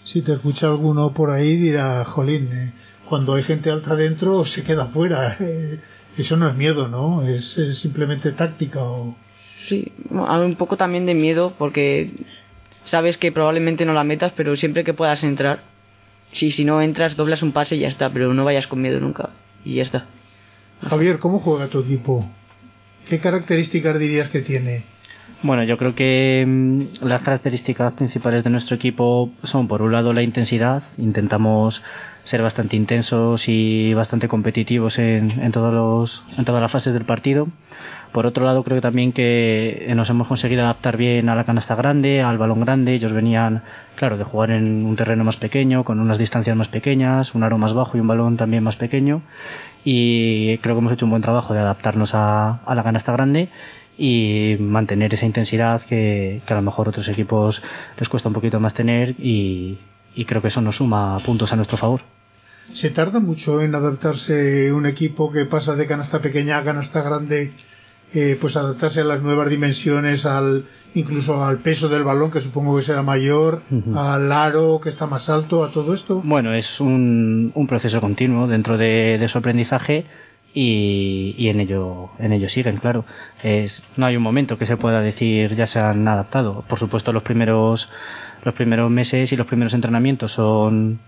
Si 0.03 0.22
te 0.22 0.34
escucha 0.34 0.67
alguno 0.67 1.13
por 1.13 1.29
ahí 1.32 1.56
dirá, 1.56 2.03
jolín, 2.03 2.50
eh, 2.51 2.74
cuando 3.07 3.33
hay 3.35 3.43
gente 3.43 3.69
alta 3.71 3.95
dentro 3.95 4.45
se 4.45 4.63
queda 4.63 4.87
fuera. 4.87 5.37
Eh, 5.47 5.79
eso 6.17 6.35
no 6.35 6.49
es 6.49 6.55
miedo, 6.55 6.87
¿no? 6.87 7.21
Es, 7.21 7.59
es 7.59 7.77
simplemente 7.77 8.31
táctica 8.31 8.81
o... 8.81 9.15
Sí, 9.67 9.91
un 10.09 10.55
poco 10.55 10.75
también 10.75 11.05
de 11.05 11.13
miedo 11.13 11.53
porque 11.59 12.11
sabes 12.85 13.17
que 13.17 13.31
probablemente 13.31 13.85
no 13.85 13.93
la 13.93 14.03
metas, 14.03 14.33
pero 14.35 14.55
siempre 14.55 14.83
que 14.83 14.95
puedas 14.95 15.23
entrar, 15.23 15.63
si, 16.31 16.49
si 16.51 16.65
no 16.65 16.81
entras, 16.81 17.15
doblas 17.15 17.43
un 17.43 17.51
pase 17.51 17.75
y 17.75 17.79
ya 17.79 17.87
está, 17.87 18.09
pero 18.09 18.33
no 18.33 18.45
vayas 18.45 18.65
con 18.65 18.81
miedo 18.81 18.99
nunca 18.99 19.29
y 19.63 19.75
ya 19.75 19.83
está. 19.83 20.05
Javier, 20.81 21.19
¿cómo 21.19 21.39
juega 21.39 21.67
tu 21.67 21.79
equipo? 21.79 22.27
¿Qué 23.09 23.19
características 23.19 23.99
dirías 23.99 24.29
que 24.29 24.41
tiene? 24.41 24.83
Bueno, 25.43 25.63
yo 25.63 25.77
creo 25.77 25.93
que 25.93 26.43
mm, 26.47 27.05
las 27.05 27.21
características 27.21 27.93
principales 27.93 28.43
de 28.43 28.49
nuestro 28.49 28.75
equipo 28.75 29.31
son, 29.43 29.67
por 29.67 29.81
un 29.81 29.91
lado, 29.91 30.13
la 30.13 30.23
intensidad. 30.23 30.83
Intentamos 30.97 31.81
ser 32.27 32.41
bastante 32.41 32.75
intensos 32.75 33.48
y 33.48 33.93
bastante 33.93 34.27
competitivos 34.27 35.00
en, 35.00 35.31
en, 35.31 35.51
todos 35.53 35.74
los, 35.74 36.24
en 36.38 36.43
todas 36.43 36.62
las 36.62 36.72
fases 36.72 36.93
del 36.93 37.05
partido. 37.05 37.48
Por 38.12 38.25
otro 38.25 38.43
lado, 38.46 38.63
creo 38.63 38.81
también 38.81 39.13
que 39.13 39.91
nos 39.96 40.10
hemos 40.10 40.27
conseguido 40.27 40.63
adaptar 40.63 40.98
bien 40.98 41.29
a 41.29 41.36
la 41.36 41.46
canasta 41.46 41.75
grande, 41.75 42.22
al 42.22 42.38
balón 42.38 42.62
grande. 42.62 42.93
Ellos 42.93 43.13
venían, 43.13 43.63
claro, 43.96 44.17
de 44.17 44.24
jugar 44.24 44.51
en 44.51 44.86
un 44.86 44.96
terreno 44.96 45.24
más 45.24 45.38
pequeño, 45.38 45.84
con 45.84 46.00
unas 46.00 46.17
distancias 46.17 46.55
más 46.55 46.67
pequeñas, 46.67 47.34
un 47.34 47.43
aro 47.43 47.57
más 47.57 47.74
bajo 47.74 47.96
y 47.96 48.00
un 48.01 48.07
balón 48.07 48.36
también 48.36 48.63
más 48.63 48.75
pequeño. 48.75 49.22
Y 49.86 50.57
creo 50.60 50.75
que 50.75 50.79
hemos 50.79 50.93
hecho 50.93 51.05
un 51.05 51.12
buen 51.12 51.22
trabajo 51.22 51.53
de 51.53 51.60
adaptarnos 51.60 52.13
a, 52.13 52.62
a 52.65 52.75
la 52.75 52.84
canasta 52.84 53.12
grande 53.13 53.50
y 53.98 54.57
mantener 54.60 55.13
esa 55.13 55.25
intensidad 55.25 55.81
que, 55.84 56.41
que, 56.46 56.53
a 56.53 56.57
lo 56.57 56.62
mejor 56.62 56.89
otros 56.89 57.07
equipos 57.07 57.62
les 57.98 58.10
cuesta 58.10 58.29
un 58.29 58.34
poquito 58.34 58.60
más 58.60 58.74
tener 58.74 59.15
y, 59.19 59.79
y 60.15 60.25
creo 60.25 60.41
que 60.41 60.50
eso 60.50 60.62
nos 60.62 60.77
suma 60.77 61.17
puntos 61.25 61.53
a 61.53 61.55
nuestro 61.55 61.77
favor. 61.77 62.16
¿Se 62.74 62.89
tarda 62.91 63.19
mucho 63.19 63.62
en 63.62 63.74
adaptarse 63.75 64.71
un 64.71 64.86
equipo 64.86 65.31
que 65.31 65.45
pasa 65.45 65.75
de 65.75 65.88
canasta 65.88 66.19
pequeña 66.21 66.57
a 66.57 66.63
canasta 66.63 67.01
grande? 67.01 67.53
Eh, 68.13 68.38
pues 68.39 68.55
adaptarse 68.55 69.01
a 69.01 69.03
las 69.03 69.21
nuevas 69.21 69.50
dimensiones, 69.50 70.25
al 70.25 70.63
incluso 70.93 71.43
al 71.43 71.57
peso 71.59 71.89
del 71.89 72.03
balón, 72.03 72.31
que 72.31 72.39
supongo 72.39 72.77
que 72.77 72.83
será 72.83 73.03
mayor, 73.03 73.63
uh 73.69 73.75
-huh. 73.75 73.97
al 73.97 74.31
aro 74.31 74.79
que 74.81 74.89
está 74.89 75.07
más 75.07 75.29
alto, 75.29 75.63
a 75.65 75.71
todo 75.71 75.93
esto. 75.93 76.21
Bueno, 76.24 76.53
es 76.53 76.79
un, 76.79 77.51
un 77.53 77.67
proceso 77.67 78.00
continuo 78.00 78.47
dentro 78.47 78.77
de, 78.77 79.17
de 79.19 79.27
su 79.27 79.38
aprendizaje 79.38 80.05
y, 80.53 81.36
y, 81.38 81.50
en 81.50 81.59
ello 81.59 82.09
en 82.19 82.31
ello 82.31 82.47
siguen 82.50 82.77
claro 82.77 83.05
es, 83.43 83.83
no 83.97 84.05
hay 84.05 84.15
un 84.15 84.24
momento 84.24 84.57
que 84.57 84.65
se 84.65 84.77
pueda 84.77 85.01
decir 85.01 85.55
ya 85.55 85.67
se 85.67 85.77
han 85.79 86.07
adaptado 86.07 86.63
por 86.69 86.79
supuesto 86.79 87.12
los 87.12 87.21
primeros 87.24 87.88
los 88.43 88.55
primeros 88.55 88.89
meses 88.89 89.31
y 89.31 89.36
los 89.36 89.45
primeros 89.45 89.74
entrenamientos 89.74 90.31
son 90.31 91.00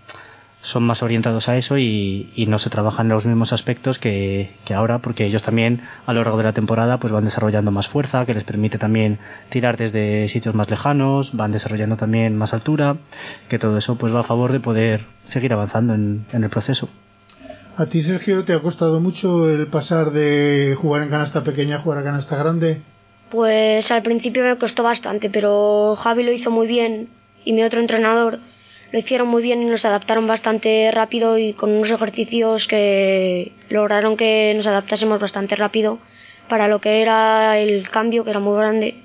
son 0.62 0.82
más 0.82 1.02
orientados 1.02 1.48
a 1.48 1.56
eso 1.56 1.78
y, 1.78 2.32
y 2.34 2.46
no 2.46 2.58
se 2.58 2.70
trabajan 2.70 3.08
los 3.08 3.24
mismos 3.24 3.52
aspectos 3.52 3.98
que, 3.98 4.56
que, 4.64 4.74
ahora 4.74 4.98
porque 4.98 5.24
ellos 5.24 5.42
también 5.42 5.82
a 6.06 6.12
lo 6.12 6.22
largo 6.22 6.38
de 6.38 6.44
la 6.44 6.52
temporada 6.52 6.98
pues 6.98 7.12
van 7.12 7.24
desarrollando 7.24 7.70
más 7.70 7.88
fuerza 7.88 8.26
que 8.26 8.34
les 8.34 8.44
permite 8.44 8.78
también 8.78 9.18
tirar 9.50 9.76
desde 9.76 10.28
sitios 10.28 10.54
más 10.54 10.68
lejanos 10.68 11.34
van 11.34 11.52
desarrollando 11.52 11.96
también 11.96 12.36
más 12.36 12.52
altura 12.52 12.96
que 13.48 13.58
todo 13.58 13.78
eso 13.78 13.96
pues 13.96 14.14
va 14.14 14.20
a 14.20 14.24
favor 14.24 14.52
de 14.52 14.60
poder 14.60 15.06
seguir 15.28 15.52
avanzando 15.52 15.94
en, 15.94 16.26
en 16.32 16.44
el 16.44 16.50
proceso 16.50 16.88
¿A 17.76 17.86
ti, 17.86 18.02
Sergio, 18.02 18.44
te 18.44 18.52
ha 18.52 18.60
costado 18.60 19.00
mucho 19.00 19.48
el 19.48 19.68
pasar 19.68 20.10
de 20.10 20.76
jugar 20.78 21.02
en 21.02 21.08
canasta 21.08 21.44
pequeña 21.44 21.76
a 21.76 21.78
jugar 21.78 21.98
a 21.98 22.02
canasta 22.02 22.36
grande? 22.36 22.82
Pues 23.30 23.90
al 23.90 24.02
principio 24.02 24.44
me 24.44 24.58
costó 24.58 24.82
bastante, 24.82 25.30
pero 25.30 25.96
Javi 25.96 26.24
lo 26.24 26.32
hizo 26.32 26.50
muy 26.50 26.66
bien 26.66 27.08
y 27.42 27.54
mi 27.54 27.62
otro 27.62 27.80
entrenador 27.80 28.40
lo 28.92 28.98
hicieron 28.98 29.28
muy 29.28 29.42
bien 29.42 29.62
y 29.62 29.66
nos 29.66 29.84
adaptaron 29.84 30.26
bastante 30.26 30.90
rápido 30.90 31.38
y 31.38 31.52
con 31.52 31.70
unos 31.70 31.90
ejercicios 31.90 32.66
que 32.66 33.52
lograron 33.68 34.16
que 34.16 34.52
nos 34.56 34.66
adaptásemos 34.66 35.20
bastante 35.20 35.54
rápido 35.56 35.98
para 36.48 36.66
lo 36.66 36.80
que 36.80 37.00
era 37.00 37.58
el 37.58 37.88
cambio, 37.88 38.24
que 38.24 38.30
era 38.30 38.40
muy 38.40 38.56
grande. 38.56 38.96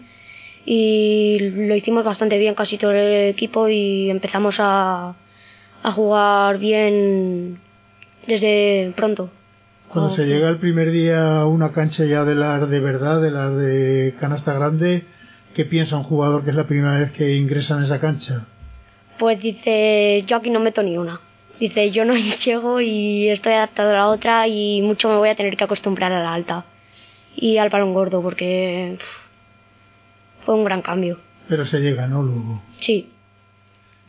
Y 0.66 1.38
lo 1.40 1.76
hicimos 1.76 2.04
bastante 2.04 2.40
bien 2.40 2.56
casi 2.56 2.78
todo 2.78 2.92
el 2.92 3.30
equipo 3.30 3.70
y 3.70 4.10
empezamos 4.10 4.56
a, 4.58 5.16
a 5.84 5.92
jugar 5.92 6.58
bien 6.58 7.60
desde 8.26 8.92
pronto. 8.96 9.30
Cuando 9.90 10.16
se 10.16 10.26
llega 10.26 10.50
el 10.50 10.58
primer 10.58 10.90
día 10.90 11.42
a 11.42 11.46
una 11.46 11.72
cancha 11.72 12.06
ya 12.06 12.26
de 12.26 12.34
las 12.34 12.68
de 12.68 12.80
verdad, 12.80 13.22
de 13.22 13.30
las 13.30 13.56
de 13.56 14.16
canasta 14.20 14.54
grande, 14.54 15.06
¿qué 15.54 15.64
piensa 15.64 15.96
un 15.96 16.04
jugador 16.04 16.44
que 16.44 16.50
es 16.50 16.56
la 16.56 16.66
primera 16.66 16.98
vez 16.98 17.12
que 17.12 17.36
ingresa 17.36 17.78
en 17.78 17.84
esa 17.84 18.00
cancha? 18.00 18.48
Pues 19.18 19.40
dice, 19.40 20.24
yo 20.28 20.38
aquí 20.38 20.50
no 20.50 20.60
meto 20.60 20.84
ni 20.84 20.98
una. 20.98 21.22
Dice, 21.60 21.92
yo 21.92 22.06
no 22.06 22.16
llego 22.46 22.82
y 22.82 23.30
estoy 23.30 23.54
adaptado 23.54 23.92
a 23.92 23.94
la 23.94 24.08
otra 24.08 24.48
y 24.48 24.82
mucho 24.82 25.10
me 25.10 25.18
voy 25.18 25.30
a 25.30 25.36
tener 25.36 25.56
que 25.56 25.64
acostumbrar 25.64 26.12
a 26.12 26.22
la 26.24 26.34
alta 26.34 26.66
y 27.36 27.58
al 27.58 27.70
balón 27.70 27.94
gordo 27.94 28.22
porque 28.22 28.96
pff, 28.98 30.46
fue 30.46 30.56
un 30.56 30.64
gran 30.64 30.82
cambio. 30.82 31.20
Pero 31.48 31.66
se 31.66 31.80
llega, 31.80 32.08
¿no? 32.08 32.24
Luego. 32.24 32.62
Sí. 32.80 33.10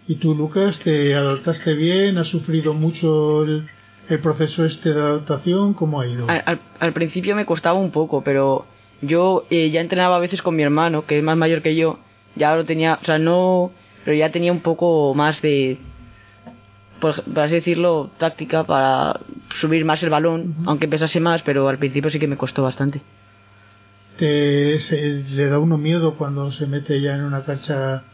¿Y 0.08 0.16
tú, 0.16 0.34
Lucas, 0.34 0.78
te 0.78 1.14
adaptaste 1.14 1.74
bien? 1.74 2.18
¿Has 2.18 2.28
sufrido 2.28 2.74
mucho 2.74 3.42
el, 3.42 3.68
el 4.08 4.20
proceso 4.20 4.64
este 4.64 4.92
de 4.92 5.00
adaptación? 5.00 5.74
¿Cómo 5.74 6.00
ha 6.00 6.06
ido? 6.06 6.28
Al, 6.28 6.42
al, 6.46 6.60
al 6.78 6.92
principio 6.92 7.34
me 7.34 7.44
costaba 7.44 7.78
un 7.78 7.90
poco, 7.90 8.22
pero 8.22 8.66
yo 9.02 9.46
eh, 9.50 9.70
ya 9.70 9.80
entrenaba 9.80 10.16
a 10.16 10.20
veces 10.20 10.42
con 10.42 10.54
mi 10.54 10.62
hermano, 10.62 11.04
que 11.06 11.18
es 11.18 11.24
más 11.24 11.36
mayor 11.36 11.60
que 11.62 11.74
yo. 11.74 11.98
Ya 12.36 12.54
lo 12.54 12.64
tenía, 12.64 12.98
o 13.02 13.04
sea, 13.04 13.18
no, 13.18 13.72
pero 14.06 14.16
ya 14.16 14.30
tenía 14.30 14.52
un 14.52 14.60
poco 14.60 15.14
más 15.14 15.42
de, 15.42 15.78
por, 17.00 17.24
por 17.24 17.40
así 17.40 17.56
decirlo, 17.56 18.08
táctica 18.18 18.62
para 18.62 19.18
subir 19.60 19.84
más 19.84 20.00
el 20.04 20.10
balón, 20.10 20.40
uh 20.40 20.62
-huh. 20.62 20.68
aunque 20.68 20.86
pesase 20.86 21.18
más, 21.18 21.42
pero 21.42 21.68
al 21.68 21.78
principio 21.78 22.08
sí 22.08 22.20
que 22.20 22.28
me 22.28 22.36
costó 22.36 22.62
bastante. 22.62 23.02
¿Te, 24.16 24.78
se, 24.78 25.24
¿Le 25.28 25.48
da 25.48 25.58
uno 25.58 25.76
miedo 25.76 26.14
cuando 26.14 26.52
se 26.52 26.68
mete 26.68 27.00
ya 27.00 27.16
en 27.16 27.24
una 27.24 27.42
cancha 27.42 28.04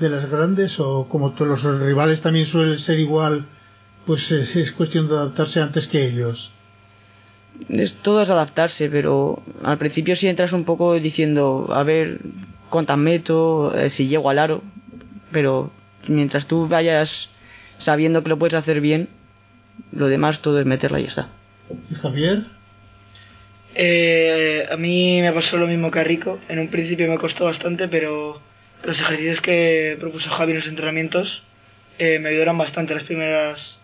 de 0.00 0.08
las 0.08 0.30
grandes 0.30 0.80
o 0.80 1.08
como 1.08 1.32
todos 1.32 1.62
los 1.62 1.80
rivales 1.80 2.22
también 2.22 2.46
suelen 2.46 2.78
ser 2.78 2.98
igual? 2.98 3.44
pues 4.06 4.30
es, 4.32 4.56
es, 4.56 4.72
cuestión 4.72 5.08
de 5.08 5.14
adaptarse 5.14 5.60
antes 5.60 5.86
que 5.86 6.04
ellos. 6.06 6.50
Es, 7.68 7.94
todo 8.02 8.22
es 8.22 8.30
adaptarse, 8.30 8.88
pero 8.88 9.42
al 9.62 9.78
principio 9.78 10.16
si 10.16 10.26
entras 10.26 10.52
un 10.52 10.64
poco 10.64 10.94
diciendo, 10.94 11.68
a 11.70 11.82
ver 11.84 12.20
cuántas 12.70 12.98
meto, 12.98 13.74
eh, 13.74 13.90
si 13.90 14.08
llego 14.08 14.28
al 14.30 14.38
aro, 14.38 14.62
pero 15.34 15.72
mientras 16.06 16.46
tú 16.46 16.68
vayas 16.68 17.28
sabiendo 17.78 18.22
que 18.22 18.28
lo 18.28 18.38
puedes 18.38 18.54
hacer 18.54 18.80
bien, 18.80 19.08
lo 19.90 20.06
demás 20.06 20.40
todo 20.40 20.60
es 20.60 20.64
meterla 20.64 21.00
y 21.00 21.02
ya 21.02 21.08
está. 21.08 21.28
¿Y 21.90 21.94
Javier? 21.96 22.44
Eh, 23.74 24.68
a 24.70 24.76
mí 24.76 25.20
me 25.20 25.32
pasó 25.32 25.56
lo 25.56 25.66
mismo 25.66 25.90
que 25.90 25.98
a 25.98 26.04
Rico. 26.04 26.38
En 26.48 26.60
un 26.60 26.68
principio 26.68 27.10
me 27.10 27.18
costó 27.18 27.46
bastante, 27.46 27.88
pero 27.88 28.40
los 28.84 29.00
ejercicios 29.00 29.40
que 29.40 29.96
propuso 29.98 30.30
Javi 30.30 30.52
en 30.52 30.58
los 30.58 30.68
entrenamientos 30.68 31.42
eh, 31.98 32.20
me 32.20 32.28
ayudaron 32.28 32.56
bastante 32.56 32.94
las 32.94 33.02
primeras 33.02 33.78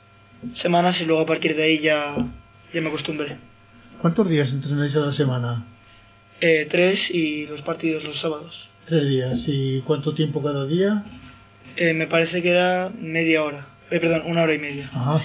semanas 0.55 1.01
y 1.01 1.05
luego 1.05 1.23
a 1.23 1.27
partir 1.27 1.57
de 1.57 1.65
ahí 1.65 1.81
ya, 1.81 2.15
ya 2.73 2.81
me 2.81 2.89
acostumbré. 2.89 3.39
¿Cuántos 4.01 4.29
días 4.29 4.53
entrenáis 4.53 4.95
a 4.95 5.01
la 5.01 5.13
semana? 5.13 5.67
Eh, 6.41 6.69
tres 6.71 7.11
y 7.11 7.47
los 7.47 7.61
partidos 7.63 8.05
los 8.05 8.21
sábados. 8.21 8.69
Tres 8.87 9.09
días. 9.09 9.45
¿Y 9.49 9.83
cuánto 9.83 10.15
tiempo 10.15 10.43
cada 10.43 10.65
día? 10.67 11.05
Eh, 11.77 11.95
me 11.95 12.07
parece 12.07 12.43
que 12.43 12.51
era 12.51 12.91
media 12.91 13.43
hora. 13.43 13.67
Eh, 13.91 13.99
perdón, 14.01 14.23
una 14.27 14.43
hora 14.43 14.55
y 14.55 14.59
media. 14.59 14.91
Ajá. 14.93 15.23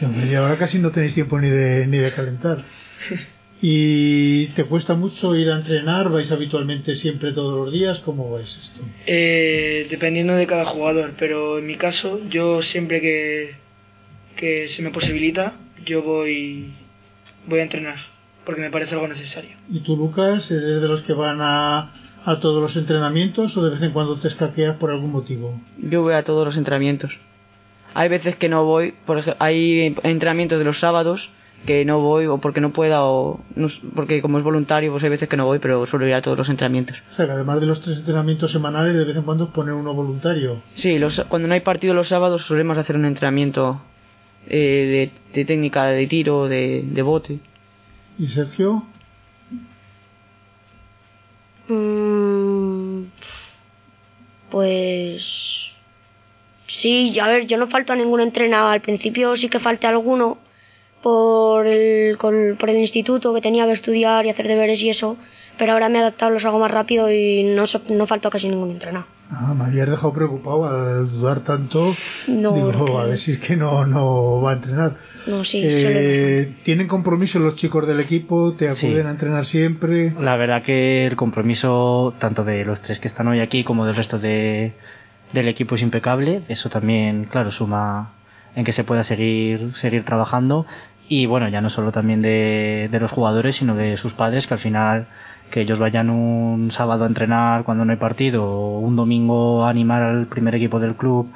Media 0.00 0.42
hora 0.42 0.58
casi 0.58 0.78
no 0.78 0.90
tenéis 0.90 1.14
tiempo 1.14 1.38
ni 1.38 1.48
de, 1.48 1.86
ni 1.86 1.98
de 1.98 2.12
calentar. 2.12 2.64
¿Y 3.64 4.46
te 4.48 4.64
cuesta 4.64 4.96
mucho 4.96 5.36
ir 5.36 5.48
a 5.48 5.56
entrenar? 5.56 6.08
¿Vais 6.08 6.32
habitualmente 6.32 6.96
siempre 6.96 7.30
todos 7.32 7.54
los 7.64 7.72
días? 7.72 8.00
¿Cómo 8.00 8.28
vais 8.28 8.58
esto? 8.60 8.80
Eh, 9.06 9.86
dependiendo 9.88 10.34
de 10.34 10.48
cada 10.48 10.64
jugador, 10.64 11.14
pero 11.16 11.58
en 11.58 11.66
mi 11.66 11.76
caso, 11.76 12.20
yo 12.28 12.60
siempre 12.62 13.00
que, 13.00 13.54
que 14.34 14.66
se 14.66 14.82
me 14.82 14.90
posibilita, 14.90 15.54
yo 15.86 16.02
voy, 16.02 16.74
voy 17.46 17.60
a 17.60 17.62
entrenar, 17.62 17.98
porque 18.44 18.62
me 18.62 18.70
parece 18.72 18.94
algo 18.94 19.06
necesario. 19.06 19.56
¿Y 19.70 19.78
tú, 19.78 19.96
Lucas, 19.96 20.50
eres 20.50 20.82
de 20.82 20.88
los 20.88 21.02
que 21.02 21.12
van 21.12 21.38
a, 21.40 21.92
a 22.24 22.40
todos 22.40 22.60
los 22.62 22.76
entrenamientos 22.76 23.56
o 23.56 23.64
de 23.64 23.70
vez 23.70 23.82
en 23.82 23.92
cuando 23.92 24.16
te 24.16 24.28
escaqueas 24.28 24.76
por 24.76 24.90
algún 24.90 25.12
motivo? 25.12 25.60
Yo 25.78 26.02
voy 26.02 26.14
a 26.14 26.22
todos 26.24 26.44
los 26.46 26.56
entrenamientos. 26.56 27.12
Hay 27.94 28.08
veces 28.08 28.36
que 28.36 28.48
no 28.48 28.64
voy, 28.64 28.94
por 29.06 29.18
ejemplo, 29.18 29.36
hay 29.44 29.94
entrenamientos 30.02 30.58
de 30.58 30.64
los 30.64 30.78
sábados 30.78 31.28
que 31.66 31.84
no 31.84 32.00
voy 32.00 32.26
o 32.26 32.38
porque 32.38 32.60
no 32.60 32.72
pueda 32.72 33.04
o 33.04 33.40
no 33.54 33.68
porque 33.94 34.20
como 34.20 34.38
es 34.38 34.42
voluntario 34.42 34.90
pues 34.90 35.04
hay 35.04 35.10
veces 35.10 35.28
que 35.28 35.36
no 35.36 35.44
voy 35.46 35.60
pero 35.60 35.86
suelo 35.86 36.08
ir 36.08 36.14
a 36.14 36.20
todos 36.20 36.36
los 36.36 36.48
entrenamientos 36.48 36.96
O 37.12 37.14
sea, 37.14 37.26
que 37.26 37.30
además 37.30 37.60
de 37.60 37.66
los 37.66 37.80
tres 37.80 37.98
entrenamientos 37.98 38.50
semanales, 38.50 38.96
de 38.96 39.04
vez 39.04 39.14
en 39.16 39.22
cuando 39.22 39.50
poner 39.52 39.72
uno 39.74 39.94
voluntario. 39.94 40.60
sí 40.74 40.98
los, 40.98 41.20
cuando 41.28 41.46
no 41.46 41.54
hay 41.54 41.60
partido 41.60 41.94
los 41.94 42.08
sábados 42.08 42.42
solemos 42.46 42.78
hacer 42.78 42.96
un 42.96 43.04
entrenamiento 43.04 43.80
eh, 44.48 45.12
de, 45.32 45.38
de 45.38 45.44
técnica 45.44 45.84
de 45.84 46.04
tiro 46.08 46.48
de, 46.48 46.82
de 46.84 47.02
bote 47.02 47.38
¿Y 48.18 48.26
Sergio? 48.26 48.84
Mm, 51.72 53.04
pues 54.50 55.72
sí, 56.66 57.18
a 57.18 57.26
ver, 57.26 57.46
yo 57.46 57.56
no 57.56 57.68
falto 57.68 57.92
a 57.92 57.96
ningún 57.96 58.20
entrenado. 58.20 58.68
Al 58.68 58.80
principio 58.82 59.36
sí 59.36 59.48
que 59.48 59.60
falté 59.60 59.86
alguno 59.86 60.38
por 61.02 61.66
el, 61.66 62.16
por 62.18 62.70
el 62.70 62.76
instituto 62.76 63.34
que 63.34 63.40
tenía 63.40 63.66
que 63.66 63.72
estudiar 63.72 64.26
y 64.26 64.30
hacer 64.30 64.48
deberes 64.48 64.82
y 64.82 64.90
eso, 64.90 65.16
pero 65.58 65.72
ahora 65.72 65.88
me 65.88 65.98
he 65.98 66.02
adaptado, 66.02 66.30
los 66.30 66.44
hago 66.44 66.58
más 66.58 66.70
rápido 66.70 67.10
y 67.10 67.42
no, 67.42 67.64
no 67.88 68.06
falto 68.06 68.28
a 68.28 68.30
casi 68.30 68.48
ningún 68.48 68.70
entrenado. 68.72 69.06
Ah, 69.34 69.54
me 69.54 69.64
habías 69.64 69.88
dejado 69.88 70.12
preocupado 70.12 70.66
al 70.66 71.10
dudar 71.10 71.40
tanto. 71.40 71.94
No, 72.28 72.52
Digo, 72.52 72.70
porque- 72.72 72.96
a 72.98 73.04
ver 73.06 73.18
si 73.18 73.32
es 73.32 73.38
que 73.38 73.56
no, 73.56 73.86
no 73.86 74.42
va 74.42 74.50
a 74.50 74.54
entrenar. 74.54 74.96
No, 75.26 75.42
sí, 75.44 75.60
Eh, 75.64 76.56
¿Tienen 76.64 76.86
compromiso 76.86 77.38
los 77.38 77.54
chicos 77.56 77.86
del 77.86 78.00
equipo? 78.00 78.52
¿Te 78.54 78.68
acuden 78.68 79.02
Sí. 79.02 79.06
a 79.06 79.10
entrenar 79.10 79.46
siempre? 79.46 80.12
La 80.20 80.36
verdad 80.36 80.62
que 80.62 81.06
el 81.06 81.16
compromiso 81.16 82.14
tanto 82.18 82.44
de 82.44 82.64
los 82.66 82.80
tres 82.82 83.00
que 83.00 83.08
están 83.08 83.26
hoy 83.28 83.40
aquí 83.40 83.64
como 83.64 83.86
del 83.86 83.96
resto 83.96 84.18
de, 84.18 84.74
del 85.32 85.48
equipo 85.48 85.76
es 85.76 85.82
impecable. 85.82 86.42
Eso 86.48 86.68
también, 86.68 87.24
claro, 87.24 87.52
suma 87.52 88.12
en 88.54 88.64
que 88.64 88.72
se 88.74 88.84
pueda 88.84 89.02
seguir, 89.02 89.72
seguir 89.76 90.04
trabajando. 90.04 90.66
Y 91.08 91.24
bueno, 91.26 91.48
ya 91.48 91.60
no 91.62 91.70
solo 91.70 91.90
también 91.90 92.20
de, 92.20 92.88
de 92.92 93.00
los 93.00 93.10
jugadores, 93.10 93.56
sino 93.56 93.74
de 93.76 93.96
sus 93.96 94.12
padres, 94.12 94.46
que 94.46 94.54
al 94.54 94.60
final 94.60 95.08
que 95.52 95.60
ellos 95.60 95.78
vayan 95.78 96.10
un 96.10 96.72
sábado 96.72 97.04
a 97.04 97.06
entrenar 97.06 97.62
cuando 97.62 97.84
no 97.84 97.92
hay 97.92 97.98
partido 97.98 98.44
o 98.44 98.80
un 98.80 98.96
domingo 98.96 99.64
a 99.64 99.70
animar 99.70 100.02
al 100.02 100.26
primer 100.26 100.56
equipo 100.56 100.80
del 100.80 100.96
club 100.96 101.30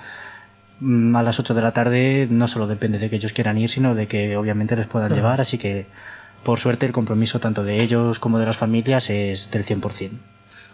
mm, 0.80 1.14
a 1.14 1.22
las 1.22 1.38
8 1.38 1.54
de 1.54 1.62
la 1.62 1.72
tarde 1.72 2.26
no 2.28 2.48
solo 2.48 2.66
depende 2.66 2.98
de 2.98 3.08
que 3.08 3.16
ellos 3.16 3.32
quieran 3.32 3.58
ir, 3.58 3.70
sino 3.70 3.94
de 3.94 4.08
que 4.08 4.36
obviamente 4.36 4.74
les 4.74 4.88
puedan 4.88 5.12
llevar. 5.12 5.40
Así 5.40 5.58
que, 5.58 5.86
por 6.42 6.58
suerte, 6.58 6.86
el 6.86 6.92
compromiso 6.92 7.38
tanto 7.38 7.62
de 7.62 7.82
ellos 7.82 8.18
como 8.18 8.40
de 8.40 8.46
las 8.46 8.56
familias 8.56 9.08
es 9.10 9.48
del 9.52 9.64
100%. 9.64 10.10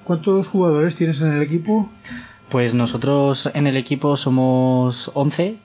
¿Cuántos 0.05 0.49
jugadores 0.49 0.97
tienes 0.97 1.21
en 1.21 1.33
el 1.33 1.43
equipo? 1.43 1.91
Pues 2.51 2.75
nosotros 2.75 3.51
en 3.55 3.67
el 3.67 3.77
equipo 3.77 4.17
somos 4.17 5.11
11, 5.15 5.59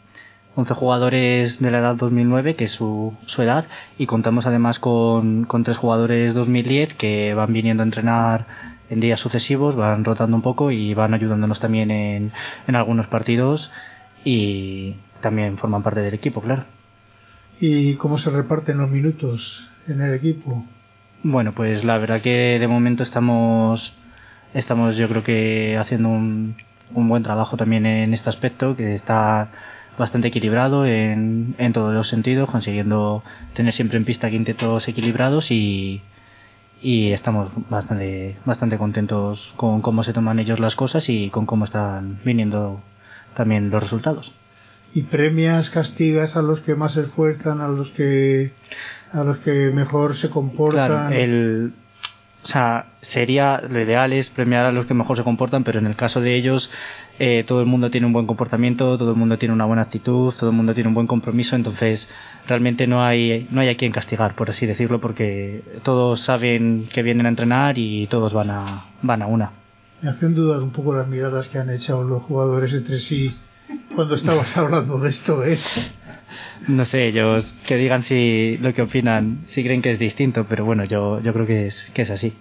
11 0.58 0.74
jugadores 0.74 1.60
de 1.60 1.70
la 1.70 1.78
edad 1.78 1.96
2009, 1.96 2.56
que 2.56 2.66
es 2.66 2.72
su, 2.72 3.14
su 3.28 3.44
edad, 3.44 3.66
y 4.00 4.08
contamos 4.08 4.48
además 4.48 4.80
con, 4.80 5.44
con 5.44 5.64
tres 5.64 5.78
jugadores 5.78 6.34
2010 6.34 6.96
que 6.96 7.36
van 7.36 7.54
viniendo 7.54 7.84
a 7.84 7.86
entrenar 7.86 8.48
en 8.90 9.00
días 9.00 9.20
sucesivos, 9.20 9.76
van 9.76 10.04
rotando 10.04 10.36
un 10.36 10.42
poco 10.42 10.72
y 10.72 10.96
van 10.96 11.14
ayudándonos 11.14 11.60
también 11.60 11.92
en, 11.92 12.32
en 12.66 12.76
algunos 12.76 13.06
partidos 13.06 13.70
y 14.26 14.96
también 15.22 15.60
forman 15.60 15.84
parte 15.84 16.00
del 16.00 16.16
equipo, 16.16 16.42
claro. 16.42 16.64
¿Y 17.60 17.94
cómo 17.94 18.18
se 18.18 18.32
reparten 18.32 18.80
los 18.80 18.90
minutos 18.90 19.70
en 19.88 20.02
el 20.02 20.16
equipo? 20.16 20.66
Bueno, 21.22 21.54
pues 21.54 21.84
la 21.84 22.00
verdad 22.00 22.22
que 22.22 22.58
de 22.60 22.68
momento 22.68 23.04
estamos, 23.04 23.94
estamos 24.56 24.98
yo 24.98 25.08
creo 25.08 25.24
que 25.24 25.78
haciendo 25.78 26.10
un, 26.10 26.56
un 26.96 27.10
buen 27.10 27.22
trabajo 27.22 27.58
también 27.58 27.86
en 27.86 28.16
este 28.16 28.32
aspecto, 28.32 28.76
que 28.76 28.96
está 28.96 29.52
bastante 29.98 30.28
equilibrado 30.30 30.86
en, 30.86 31.56
en 31.58 31.74
todos 31.74 31.94
los 31.94 32.08
sentidos, 32.08 32.50
consiguiendo 32.50 33.24
tener 33.54 33.74
siempre 33.74 33.98
en 33.98 34.06
pista 34.06 34.30
quintetos 34.30 34.88
equilibrados 34.88 35.52
y, 35.52 36.02
y 36.82 37.12
estamos 37.12 37.50
bastante, 37.70 38.38
bastante 38.46 38.78
contentos 38.78 39.54
con 39.56 39.82
cómo 39.82 40.04
se 40.04 40.14
toman 40.14 40.40
ellos 40.40 40.60
las 40.60 40.76
cosas 40.76 41.10
y 41.10 41.30
con 41.30 41.46
cómo 41.46 41.66
están 41.66 42.20
viniendo 42.24 42.82
también 43.36 43.70
los 43.70 43.82
resultados. 43.82 44.32
¿Y 44.94 45.04
premias, 45.04 45.70
castigas 45.70 46.38
a 46.38 46.42
los 46.42 46.62
que 46.62 46.76
más 46.76 46.94
se 46.94 47.02
esfuerzan, 47.02 47.62
a 47.62 47.68
los 47.68 47.92
que 47.92 48.54
a 49.12 49.24
los 49.24 49.38
que 49.40 49.72
mejor 49.72 50.16
se 50.16 50.30
comportan? 50.30 50.88
Claro, 50.88 51.16
el, 51.16 51.74
o 52.48 52.50
sea, 52.50 52.94
sería 53.02 53.60
lo 53.60 53.82
ideal 53.82 54.14
es 54.14 54.30
premiar 54.30 54.66
a 54.66 54.72
los 54.72 54.86
que 54.86 54.94
mejor 54.94 55.18
se 55.18 55.24
comportan, 55.26 55.66
pero 55.66 55.80
en 55.80 55.86
el 55.86 55.98
caso 55.98 56.22
de 56.22 56.34
ellos 56.34 56.72
eh, 57.20 57.44
todo 57.46 57.60
el 57.60 57.66
mundo 57.66 57.92
tiene 57.92 58.08
un 58.08 58.14
buen 58.14 58.26
comportamiento, 58.26 58.98
todo 58.98 59.10
el 59.10 59.18
mundo 59.18 59.38
tiene 59.38 59.54
una 59.54 59.66
buena 59.66 59.82
actitud, 59.82 60.34
todo 60.34 60.52
el 60.52 60.56
mundo 60.56 60.74
tiene 60.74 60.88
un 60.88 60.94
buen 60.94 61.08
compromiso, 61.08 61.58
entonces 61.58 62.08
realmente 62.48 62.88
no 62.88 63.04
hay 63.04 63.50
no 63.52 63.60
hay 63.60 63.68
a 63.68 63.76
quien 63.76 63.92
castigar, 63.92 64.34
por 64.36 64.50
así 64.50 64.66
decirlo, 64.66 65.02
porque 65.02 65.62
todos 65.84 66.22
saben 66.22 66.88
que 66.94 67.04
vienen 67.04 67.26
a 67.26 67.30
entrenar 67.30 67.78
y 67.78 68.08
todos 68.08 68.32
van 68.32 68.50
a 68.50 68.86
van 69.02 69.22
a 69.24 69.28
una. 69.28 69.52
Me 70.02 70.10
hacen 70.10 70.34
dudar 70.34 70.62
un 70.62 70.72
poco 70.72 70.96
las 70.96 71.08
miradas 71.10 71.50
que 71.50 71.58
han 71.58 71.70
echado 71.70 72.06
los 72.06 72.24
jugadores 72.24 72.74
entre 72.74 73.00
sí 73.00 73.36
cuando 73.94 74.16
estabas 74.16 74.56
hablando 74.56 75.00
de 75.00 75.10
esto, 75.10 75.44
¿eh? 75.44 75.60
No 76.68 76.86
sé, 76.86 77.08
ellos 77.08 77.46
que 77.68 77.78
digan 77.78 78.04
si 78.04 78.58
lo 78.58 78.74
que 78.74 78.82
opinan, 78.82 79.44
si 79.46 79.64
creen 79.64 79.82
que 79.82 79.92
es 79.92 80.00
distinto, 80.00 80.46
pero 80.50 80.66
bueno, 80.66 80.84
yo 80.86 81.22
yo 81.22 81.34
creo 81.34 81.46
que 81.46 81.68
es 81.68 81.92
que 81.94 82.02
es 82.02 82.10
así. 82.10 82.34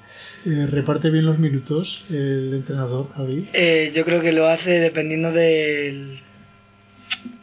Eh, 0.45 0.67
¿Reparte 0.71 1.11
bien 1.11 1.27
los 1.27 1.39
minutos 1.39 2.05
el 2.09 2.55
entrenador, 2.55 3.11
Javi? 3.15 3.49
Eh, 3.53 3.93
yo 3.95 4.05
creo 4.05 4.21
que 4.21 4.33
lo 4.33 4.47
hace 4.47 4.71
dependiendo 4.71 5.33
del, 5.33 6.21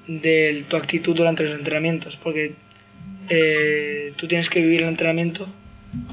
de 0.07 0.65
tu 0.69 0.77
actitud 0.77 1.15
durante 1.15 1.43
los 1.43 1.57
entrenamientos, 1.57 2.17
porque 2.23 2.55
eh, 3.29 4.13
tú 4.15 4.27
tienes 4.27 4.49
que 4.49 4.61
vivir 4.61 4.83
el 4.83 4.89
entrenamiento 4.89 5.47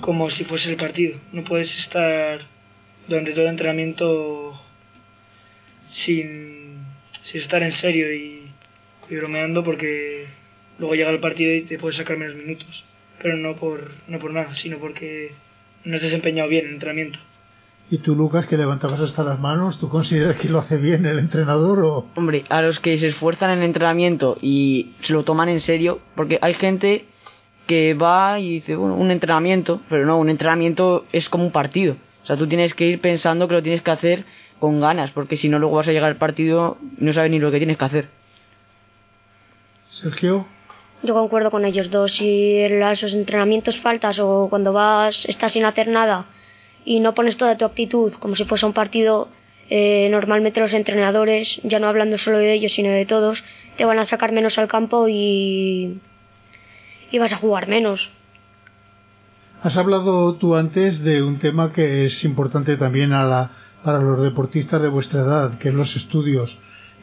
como 0.01 0.31
si 0.31 0.45
fuese 0.45 0.71
el 0.71 0.77
partido. 0.77 1.19
No 1.33 1.45
puedes 1.45 1.77
estar 1.79 2.41
durante 3.09 3.33
todo 3.33 3.43
el 3.43 3.51
entrenamiento 3.51 4.61
sin, 5.91 6.85
sin 7.23 7.41
estar 7.41 7.63
en 7.63 7.73
serio 7.73 8.13
y, 8.13 8.40
y 9.11 9.17
bromeando 9.17 9.65
porque 9.65 10.27
luego 10.79 10.95
llega 10.95 11.11
el 11.11 11.21
partido 11.21 11.53
y 11.55 11.63
te 11.63 11.79
puedes 11.79 11.97
sacar 11.97 12.17
menos 12.17 12.37
minutos. 12.37 12.85
Pero 13.23 13.37
no 13.37 13.57
por, 13.57 13.91
no 14.09 14.19
por 14.19 14.33
nada, 14.33 14.55
sino 14.55 14.79
porque 14.79 15.33
no 15.85 15.97
has 15.97 16.03
desempeñado 16.03 16.49
bien 16.49 16.67
el 16.67 16.75
entrenamiento. 16.75 17.19
¿Y 17.91 17.99
tú, 17.99 18.15
Lucas, 18.15 18.47
que 18.47 18.57
levantabas 18.57 19.01
hasta 19.01 19.25
las 19.25 19.41
manos, 19.41 19.79
tú 19.79 19.89
consideras 19.89 20.37
que 20.37 20.49
lo 20.49 20.61
hace 20.61 20.77
bien 20.77 21.05
el 21.07 21.19
entrenador 21.19 21.81
o...? 21.81 22.07
Hombre, 22.15 22.45
a 22.49 22.63
los 22.63 22.79
que 22.79 22.97
se 22.99 23.09
esfuerzan 23.09 23.51
en 23.51 23.59
el 23.59 23.65
entrenamiento 23.65 24.39
y 24.41 24.93
se 25.03 25.13
lo 25.13 25.25
toman 25.25 25.49
en 25.49 25.59
serio, 25.59 26.01
porque 26.15 26.39
hay 26.41 26.55
gente 26.55 27.07
que 27.67 27.95
va 27.95 28.39
y 28.39 28.55
dice, 28.55 28.77
bueno, 28.77 28.95
un 28.95 29.11
entrenamiento, 29.11 29.81
pero 29.89 30.07
no, 30.07 30.19
un 30.19 30.31
entrenamiento 30.31 31.05
es 31.13 31.29
como 31.29 31.45
un 31.45 31.51
partido. 31.51 31.97
O 32.23 32.27
sea, 32.27 32.37
tú 32.37 32.47
tienes 32.47 32.75
que 32.75 32.87
ir 32.87 33.01
pensando 33.01 33.49
que 33.49 33.55
lo 33.55 33.63
tienes 33.63 33.83
que 33.83 33.91
hacer 33.91 34.25
con 34.61 34.81
ganas, 34.81 35.11
porque 35.11 35.37
si 35.37 35.49
no 35.49 35.59
luego 35.59 35.77
vas 35.77 35.89
a 35.89 35.93
llegar 35.93 36.11
al 36.11 36.17
partido 36.17 36.79
y 37.01 37.05
no 37.05 37.13
sabes 37.13 37.31
ni 37.33 37.41
lo 37.41 37.51
que 37.51 37.59
tienes 37.59 37.77
que 37.77 37.85
hacer. 37.85 38.20
Sergio, 39.91 40.47
Yo 41.03 41.15
concuerdo 41.15 41.51
con 41.51 41.65
ellos 41.65 41.91
dos. 41.91 42.13
Si 42.13 42.59
en 42.59 42.79
los 42.79 43.03
entrenamientos 43.03 43.79
faltas 43.81 44.19
o 44.21 44.47
cuando 44.49 44.73
vas, 44.73 45.25
estás 45.27 45.53
sin 45.53 45.65
hacer 45.65 45.89
nada 45.89 46.27
y 46.85 47.01
no 47.01 47.15
pones 47.15 47.37
toda 47.37 47.59
tu 47.59 47.65
actitud 47.65 48.13
como 48.15 48.37
si 48.37 48.45
fuese 48.45 48.67
un 48.67 48.73
partido, 48.73 49.29
eh, 49.69 50.09
normalmente 50.11 50.61
los 50.61 50.73
entrenadores, 50.73 51.61
ya 51.65 51.79
no 51.81 51.89
hablando 51.89 52.19
solo 52.19 52.39
de 52.39 52.53
ellos 52.53 52.73
sino 52.73 52.91
de 52.91 53.05
todos, 53.05 53.43
te 53.77 53.85
van 53.85 53.99
a 53.99 54.07
sacar 54.07 54.33
menos 54.33 54.59
al 54.59 54.69
campo 54.69 55.09
y, 55.09 56.01
y 57.11 57.19
vas 57.19 57.33
a 57.33 57.37
jugar 57.37 57.69
menos. 57.69 58.11
has 59.63 59.77
hablado 59.77 60.35
tú 60.37 60.55
antes 60.55 61.03
de 61.03 61.23
un 61.23 61.39
tema 61.39 61.73
que 61.73 62.07
es 62.07 62.25
importante 62.25 62.77
también 62.77 63.13
a 63.13 63.25
la, 63.25 63.51
para 63.83 63.99
los 64.01 64.23
deportistas 64.23 64.81
de 64.81 64.89
vuestra 64.89 65.21
edad, 65.23 65.59
que 65.59 65.69
es 65.69 65.75
los 65.75 65.97
estudios. 65.97 66.59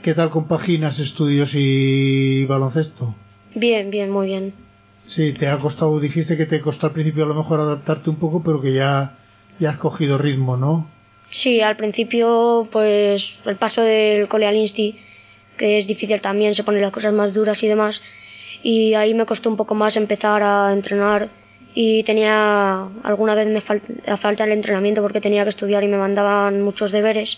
¿Qué 0.07 0.13
tal 0.13 0.29
compaginas 0.29 0.99
estudios 0.99 1.51
y 1.53 2.45
baloncesto? 2.45 3.13
Bien, 3.55 3.89
bien, 3.91 4.09
muy 4.09 4.27
bien. 4.27 4.53
Sí, 5.05 5.33
te 5.33 5.49
ha 5.49 5.57
costado, 5.57 5.99
dijiste 5.99 6.37
que 6.37 6.45
te 6.45 6.61
costó 6.61 6.87
al 6.87 6.93
principio 6.93 7.25
a 7.25 7.27
lo 7.27 7.33
mejor 7.33 7.59
adaptarte 7.59 8.09
un 8.09 8.15
poco, 8.15 8.41
pero 8.41 8.61
que 8.61 8.71
ya, 8.71 9.17
ya 9.59 9.71
has 9.71 9.77
cogido 9.77 10.17
ritmo, 10.17 10.55
¿no? 10.55 10.89
Sí, 11.29 11.59
al 11.59 11.75
principio, 11.75 12.69
pues 12.71 13.33
el 13.43 13.57
paso 13.57 13.81
del 13.81 14.29
cole 14.29 14.47
al 14.47 14.55
insti, 14.55 14.97
que 15.57 15.77
es 15.77 15.87
difícil 15.87 16.21
también, 16.21 16.55
se 16.55 16.63
ponen 16.63 16.83
las 16.83 16.93
cosas 16.93 17.11
más 17.11 17.33
duras 17.33 17.61
y 17.61 17.67
demás. 17.67 18.01
Y 18.63 18.93
ahí 18.93 19.13
me 19.13 19.25
costó 19.25 19.49
un 19.49 19.57
poco 19.57 19.75
más 19.75 19.97
empezar 19.97 20.41
a 20.41 20.71
entrenar 20.71 21.27
y 21.75 22.03
tenía 22.03 22.87
alguna 23.03 23.35
vez 23.35 23.49
me 23.49 23.61
fal- 23.61 23.81
falta 24.21 24.45
el 24.45 24.53
entrenamiento 24.53 25.01
porque 25.01 25.19
tenía 25.19 25.43
que 25.43 25.49
estudiar 25.49 25.83
y 25.83 25.89
me 25.89 25.97
mandaban 25.97 26.61
muchos 26.61 26.93
deberes. 26.93 27.37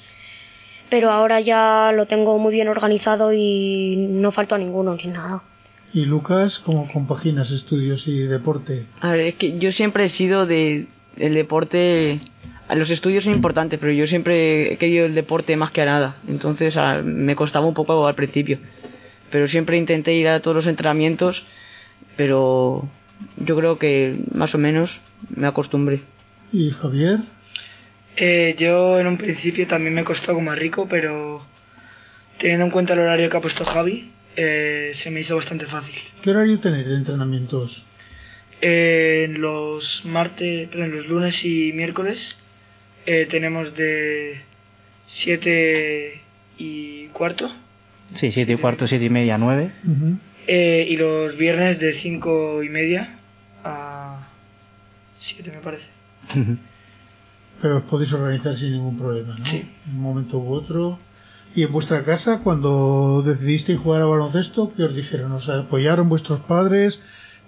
Pero 0.89 1.11
ahora 1.11 1.39
ya 1.39 1.91
lo 1.95 2.05
tengo 2.07 2.37
muy 2.39 2.51
bien 2.53 2.67
organizado 2.67 3.31
y 3.33 3.95
no 3.97 4.31
falto 4.31 4.55
a 4.55 4.57
ninguno 4.57 4.95
ni 4.95 5.05
nada. 5.11 5.43
Y 5.93 6.05
Lucas, 6.05 6.59
¿cómo 6.59 6.87
compaginas 6.91 7.51
estudios 7.51 8.07
y 8.07 8.19
deporte? 8.19 8.85
A 9.01 9.11
ver, 9.11 9.19
es 9.21 9.35
que 9.35 9.57
yo 9.59 9.71
siempre 9.71 10.05
he 10.05 10.09
sido 10.09 10.45
de 10.45 10.87
el 11.17 11.33
deporte. 11.33 12.19
Los 12.75 12.91
estudios 12.91 13.23
son 13.23 13.33
importantes, 13.33 13.79
pero 13.79 13.91
yo 13.91 14.05
siempre 14.05 14.73
he 14.73 14.77
querido 14.77 15.05
el 15.07 15.15
deporte 15.15 15.55
más 15.57 15.71
que 15.71 15.81
a 15.81 15.85
nada. 15.85 16.17
Entonces 16.27 16.77
a- 16.77 17.01
me 17.01 17.35
costaba 17.35 17.65
un 17.65 17.73
poco 17.73 18.05
al 18.07 18.13
principio. 18.15 18.59
Pero 19.31 19.47
siempre 19.47 19.77
intenté 19.77 20.13
ir 20.13 20.27
a 20.27 20.39
todos 20.39 20.55
los 20.57 20.67
entrenamientos, 20.67 21.43
pero 22.15 22.87
yo 23.37 23.55
creo 23.55 23.77
que 23.79 24.19
más 24.33 24.53
o 24.55 24.57
menos 24.57 24.91
me 25.35 25.47
acostumbré. 25.47 26.01
¿Y 26.51 26.69
Javier? 26.71 27.19
Eh, 28.21 28.55
yo 28.57 28.99
en 28.99 29.07
un 29.07 29.17
principio 29.17 29.65
también 29.67 29.93
me 29.93 30.03
costó 30.03 30.33
como 30.33 30.51
a 30.51 30.55
rico, 30.55 30.87
pero 30.89 31.45
teniendo 32.37 32.65
en 32.65 32.71
cuenta 32.71 32.93
el 32.93 32.99
horario 32.99 33.29
que 33.29 33.37
ha 33.37 33.41
puesto 33.41 33.63
Javi, 33.65 34.11
eh, 34.35 34.91
se 34.95 35.09
me 35.09 35.21
hizo 35.21 35.35
bastante 35.37 35.65
fácil. 35.67 35.95
¿Qué 36.21 36.29
horario 36.31 36.59
tenéis 36.59 36.87
de 36.87 36.95
entrenamientos? 36.95 37.85
Eh, 38.61 39.23
en 39.25 39.39
los 39.39 40.03
martes, 40.05 40.67
perdón, 40.67 40.91
los 40.95 41.07
lunes 41.07 41.45
y 41.45 41.71
miércoles 41.71 42.37
eh, 43.05 43.25
tenemos 43.29 43.73
de 43.75 44.41
7 45.07 46.21
y 46.57 47.05
cuarto 47.07 47.49
Sí, 48.15 48.31
siete 48.31 48.53
y 48.53 48.57
cuarto, 48.57 48.87
siete 48.87 49.05
y 49.05 49.09
media, 49.09 49.37
nueve. 49.37 49.71
Ujú. 49.83 50.17
eh, 50.47 50.87
y 50.89 50.97
los 50.97 51.37
viernes 51.37 51.79
de 51.79 51.93
5 51.93 52.63
y 52.63 52.69
media 52.69 53.19
a 53.63 54.27
7 55.19 55.51
me 55.51 55.59
parece. 55.61 55.85
Pero 57.61 57.77
os 57.77 57.83
podéis 57.83 58.13
organizar 58.13 58.55
sin 58.55 58.71
ningún 58.71 58.97
problema, 58.97 59.35
¿no? 59.37 59.45
Sí. 59.45 59.69
En 59.85 59.95
un 59.95 60.01
momento 60.01 60.37
u 60.37 60.53
otro. 60.53 60.99
¿Y 61.55 61.63
en 61.63 61.71
vuestra 61.71 62.03
casa, 62.03 62.41
cuando 62.43 63.23
decidisteis 63.23 63.79
jugar 63.79 64.01
a 64.01 64.05
baloncesto, 64.05 64.71
qué 64.75 64.83
os 64.83 64.95
dijeron? 64.95 65.31
¿Os 65.31 65.49
apoyaron 65.49 66.07
vuestros 66.07 66.41
padres? 66.41 67.01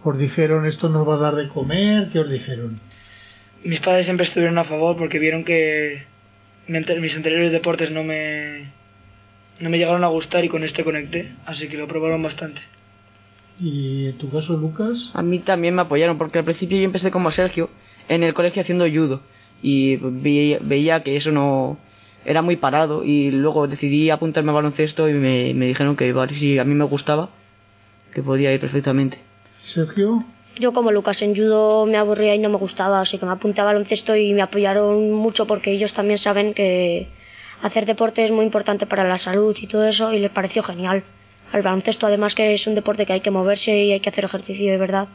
¿Os 0.04 0.18
dijeron 0.18 0.66
esto 0.66 0.90
nos 0.90 1.08
va 1.08 1.16
a 1.16 1.18
dar 1.18 1.36
de 1.36 1.48
comer? 1.48 2.10
¿Qué 2.12 2.20
os 2.20 2.30
dijeron? 2.30 2.80
Mis 3.64 3.80
padres 3.80 4.06
siempre 4.06 4.26
estuvieron 4.26 4.58
a 4.58 4.64
favor 4.64 4.98
porque 4.98 5.20
vieron 5.20 5.44
que 5.44 6.04
mis 6.68 7.16
anteriores 7.16 7.52
deportes 7.52 7.92
no 7.92 8.04
me, 8.04 8.72
no 9.60 9.70
me 9.70 9.78
llegaron 9.78 10.04
a 10.04 10.08
gustar 10.08 10.44
y 10.44 10.50
con 10.50 10.64
este 10.64 10.84
conecté, 10.84 11.34
así 11.46 11.68
que 11.68 11.78
lo 11.78 11.88
probaron 11.88 12.24
bastante. 12.24 12.62
¿Y 13.60 14.08
en 14.08 14.18
tu 14.18 14.32
caso, 14.32 14.58
Lucas? 14.58 15.12
A 15.14 15.22
mí 15.22 15.38
también 15.40 15.76
me 15.76 15.84
apoyaron 15.84 16.18
porque 16.18 16.40
al 16.40 16.46
principio 16.46 16.78
yo 16.80 16.86
empecé 16.86 17.12
como 17.12 17.30
Sergio 17.30 17.70
en 18.10 18.24
el 18.24 18.34
colegio 18.34 18.64
haciendo 18.64 18.90
judo 18.90 19.22
y 19.62 19.98
veía, 19.98 20.60
veía 20.62 21.04
que 21.04 21.16
eso 21.16 21.32
no 21.32 21.78
era 22.26 22.42
muy 22.42 22.56
parado 22.56 23.04
y 23.04 23.32
luego 23.32 23.68
decidí 23.68 24.10
apuntarme 24.10 24.52
a 24.52 24.56
baloncesto 24.56 25.10
y 25.10 25.14
me, 25.14 25.54
me 25.54 25.68
dijeron 25.68 25.96
que 25.96 26.12
vale, 26.14 26.36
si 26.36 26.60
a 26.60 26.64
mí 26.64 26.74
me 26.74 26.86
gustaba, 26.86 27.30
que 28.14 28.22
podía 28.22 28.54
ir 28.54 28.60
perfectamente. 28.60 29.18
Sergio, 29.64 30.24
Yo 30.60 30.74
como 30.74 30.92
Lucas 30.92 31.22
en 31.22 31.36
judo 31.36 31.86
me 31.86 31.98
aburría 31.98 32.36
y 32.36 32.40
no 32.40 32.50
me 32.50 32.58
gustaba, 32.58 33.02
así 33.02 33.18
que 33.18 33.26
me 33.26 33.32
apunté 33.32 33.62
a 33.62 33.64
baloncesto 33.64 34.16
y 34.16 34.34
me 34.34 34.42
apoyaron 34.42 35.12
mucho 35.12 35.48
porque 35.48 35.72
ellos 35.72 35.94
también 35.94 36.18
saben 36.18 36.54
que 36.54 37.08
hacer 37.62 37.86
deporte 37.86 38.26
es 38.26 38.32
muy 38.32 38.46
importante 38.46 38.86
para 38.86 39.08
la 39.08 39.18
salud 39.18 39.56
y 39.60 39.68
todo 39.68 39.88
eso 39.88 40.14
y 40.14 40.20
les 40.20 40.32
pareció 40.32 40.64
genial. 40.64 41.04
Al 41.52 41.62
baloncesto 41.62 42.08
además 42.08 42.36
que 42.36 42.54
es 42.54 42.66
un 42.68 42.76
deporte 42.76 43.06
que 43.06 43.14
hay 43.14 43.22
que 43.22 43.32
moverse 43.32 43.84
y 43.84 43.92
hay 43.92 44.00
que 44.00 44.10
hacer 44.10 44.26
ejercicio 44.26 44.72
de 44.72 44.78
verdad, 44.78 45.08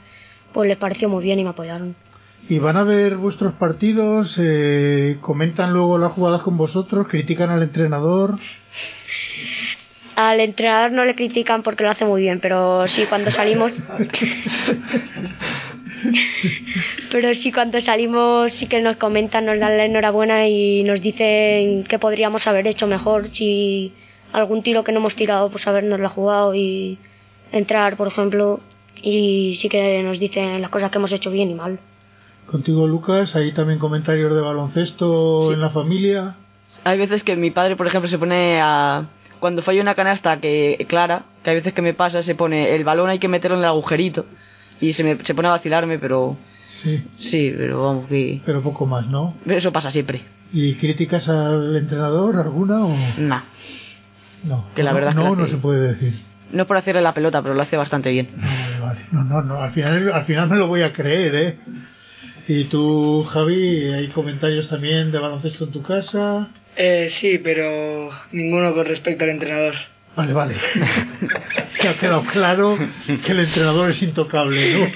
pues 0.53 0.69
les 0.69 0.79
pareció 0.79 1.09
muy 1.09 1.23
bien 1.23 1.39
y 1.39 1.45
me 1.45 1.51
apoyaron. 1.51 1.97
¿Y 2.49 2.59
van 2.59 2.77
a 2.77 2.85
ver 2.85 3.17
vuestros 3.17 3.53
partidos? 3.55 4.37
Eh, 4.39 5.19
¿Comentan 5.21 5.73
luego 5.73 5.99
las 5.99 6.13
jugadas 6.13 6.43
con 6.43 6.57
vosotros? 6.57 7.09
¿Critican 7.09 7.51
al 7.51 7.63
entrenador? 7.63 8.39
Al 10.17 10.41
entrenador 10.41 10.93
no 10.93 11.05
le 11.05 11.15
critican 11.15 11.63
porque 11.63 11.85
lo 11.85 11.91
hace 11.91 12.07
muy 12.07 12.23
bien, 12.23 12.41
pero 12.41 12.87
sí 12.89 13.05
cuando 13.07 13.31
salimos. 13.31 13.73
pero 17.11 17.35
sí 17.35 17.53
cuando 17.53 17.81
salimos 17.81 18.53
sí 18.53 18.67
que 18.67 18.81
nos 18.81 18.97
comentan, 18.97 19.45
nos 19.45 19.59
dan 19.61 19.77
la 19.77 19.85
enhorabuena 19.85 20.49
y 20.49 20.85
nos 20.85 21.03
dicen 21.03 21.85
que 21.85 21.99
podríamos 21.99 22.47
haber 22.47 22.67
hecho 22.67 22.87
mejor 22.87 23.29
si 23.33 23.93
algún 24.33 24.63
tiro 24.63 24.85
que 24.85 24.93
no 24.93 25.01
hemos 25.01 25.17
tirado, 25.17 25.51
pues 25.51 25.67
habernoslo 25.67 26.09
jugado 26.09 26.55
y 26.55 26.99
entrar, 27.53 27.97
por 27.97 28.09
ejemplo. 28.09 28.61
Y 29.03 29.57
sí 29.61 29.69
que 29.69 30.03
nos 30.03 30.19
dicen 30.19 30.63
las 30.63 30.71
cosas 30.71 30.91
que 30.91 30.99
hemos 30.99 31.13
hecho 31.13 31.31
bien 31.31 31.51
y 31.51 31.55
mal. 31.55 31.79
Contigo, 32.47 32.87
Lucas, 32.87 33.35
¿hay 33.37 33.53
también 33.53 33.79
comentarios 33.79 34.35
de 34.35 34.41
baloncesto 34.41 35.49
Sí. 35.49 35.55
en 35.55 35.61
la 35.61 35.71
familia? 35.71 36.37
Hay 36.85 36.99
veces 36.99 37.23
que 37.25 37.37
mi 37.37 37.51
padre, 37.51 37.75
por 37.77 37.87
ejemplo, 37.87 38.09
se 38.09 38.19
pone 38.19 38.61
a... 38.61 39.07
Cuando 39.41 39.63
falla 39.63 39.83
una 39.83 39.95
canasta 39.95 40.41
que 40.41 40.87
clara, 40.89 41.25
que 41.43 41.51
hay 41.51 41.57
veces 41.57 41.75
que 41.75 41.83
me 41.83 41.93
pasa, 41.93 42.23
se 42.23 42.35
pone 42.35 42.75
el 42.75 42.85
balón 42.85 43.11
hay 43.11 43.19
que 43.19 43.29
meterlo 43.29 43.57
en 43.57 43.63
el 43.65 43.69
agujerito 43.69 44.25
y 44.81 44.93
se, 44.95 45.05
me, 45.05 45.19
se 45.25 45.35
pone 45.35 45.49
a 45.49 45.53
vacilarme, 45.53 45.99
pero 45.99 46.37
Sí, 46.67 47.05
sí, 47.19 47.53
pero 47.57 47.83
vamos, 47.83 48.07
que 48.09 48.41
pero 48.47 48.63
poco 48.63 48.87
más, 48.87 49.09
¿no? 49.09 49.35
eso 49.47 49.73
pasa 49.73 49.91
siempre. 49.91 50.23
¿Y 50.53 50.75
críticas 50.75 51.29
al 51.29 51.77
entrenador 51.77 52.37
alguna 52.37 52.85
o 52.87 52.97
Nah, 53.19 53.43
no? 54.45 54.65
Que 54.75 54.83
la 54.83 54.91
no, 54.91 54.95
verdad 54.97 55.11
es 55.13 55.17
que 55.17 55.23
no, 55.25 55.37
no 55.37 55.47
se 55.49 55.57
puede 55.59 55.93
decir. 55.95 56.15
no 56.53 56.63
es 56.63 56.67
por 56.69 56.77
hacerle 56.79 57.03
la 57.03 57.13
pelota, 57.15 57.43
pero 57.43 57.55
lo 57.55 57.63
hace 57.63 57.77
bastante 57.77 58.11
bien. 58.11 58.31
Vale, 58.37 58.81
vale. 58.81 59.01
No, 59.13 59.23
no, 59.25 59.43
no. 59.43 59.57
Al 59.57 59.73
final, 59.73 60.11
al 60.13 60.25
final 60.25 60.49
me 60.49 60.57
lo 60.57 60.67
voy 60.67 60.83
a 60.83 60.93
creer, 60.93 61.35
¿eh? 61.35 61.59
Y 62.49 62.65
tú, 62.65 63.25
Javi, 63.25 63.93
hay 63.93 64.09
comentarios 64.09 64.69
también 64.69 65.11
de 65.11 65.19
baloncesto 65.19 65.65
en 65.65 65.73
tu 65.73 65.83
casa. 65.83 66.51
Eh, 66.77 67.11
sí, 67.13 67.39
pero 67.39 68.11
ninguno 68.33 68.73
con 68.75 68.87
respecto 68.87 69.25
al 69.25 69.31
entrenador. 69.31 69.75
Vale, 70.15 70.33
vale. 70.33 70.55
que 71.81 71.89
ha 71.89 71.97
quedado 71.97 72.25
claro 72.25 72.79
que 73.07 73.33
el 73.33 73.41
entrenador 73.41 73.91
es 73.91 74.03
intocable, 74.03 74.75
¿no? 74.75 74.93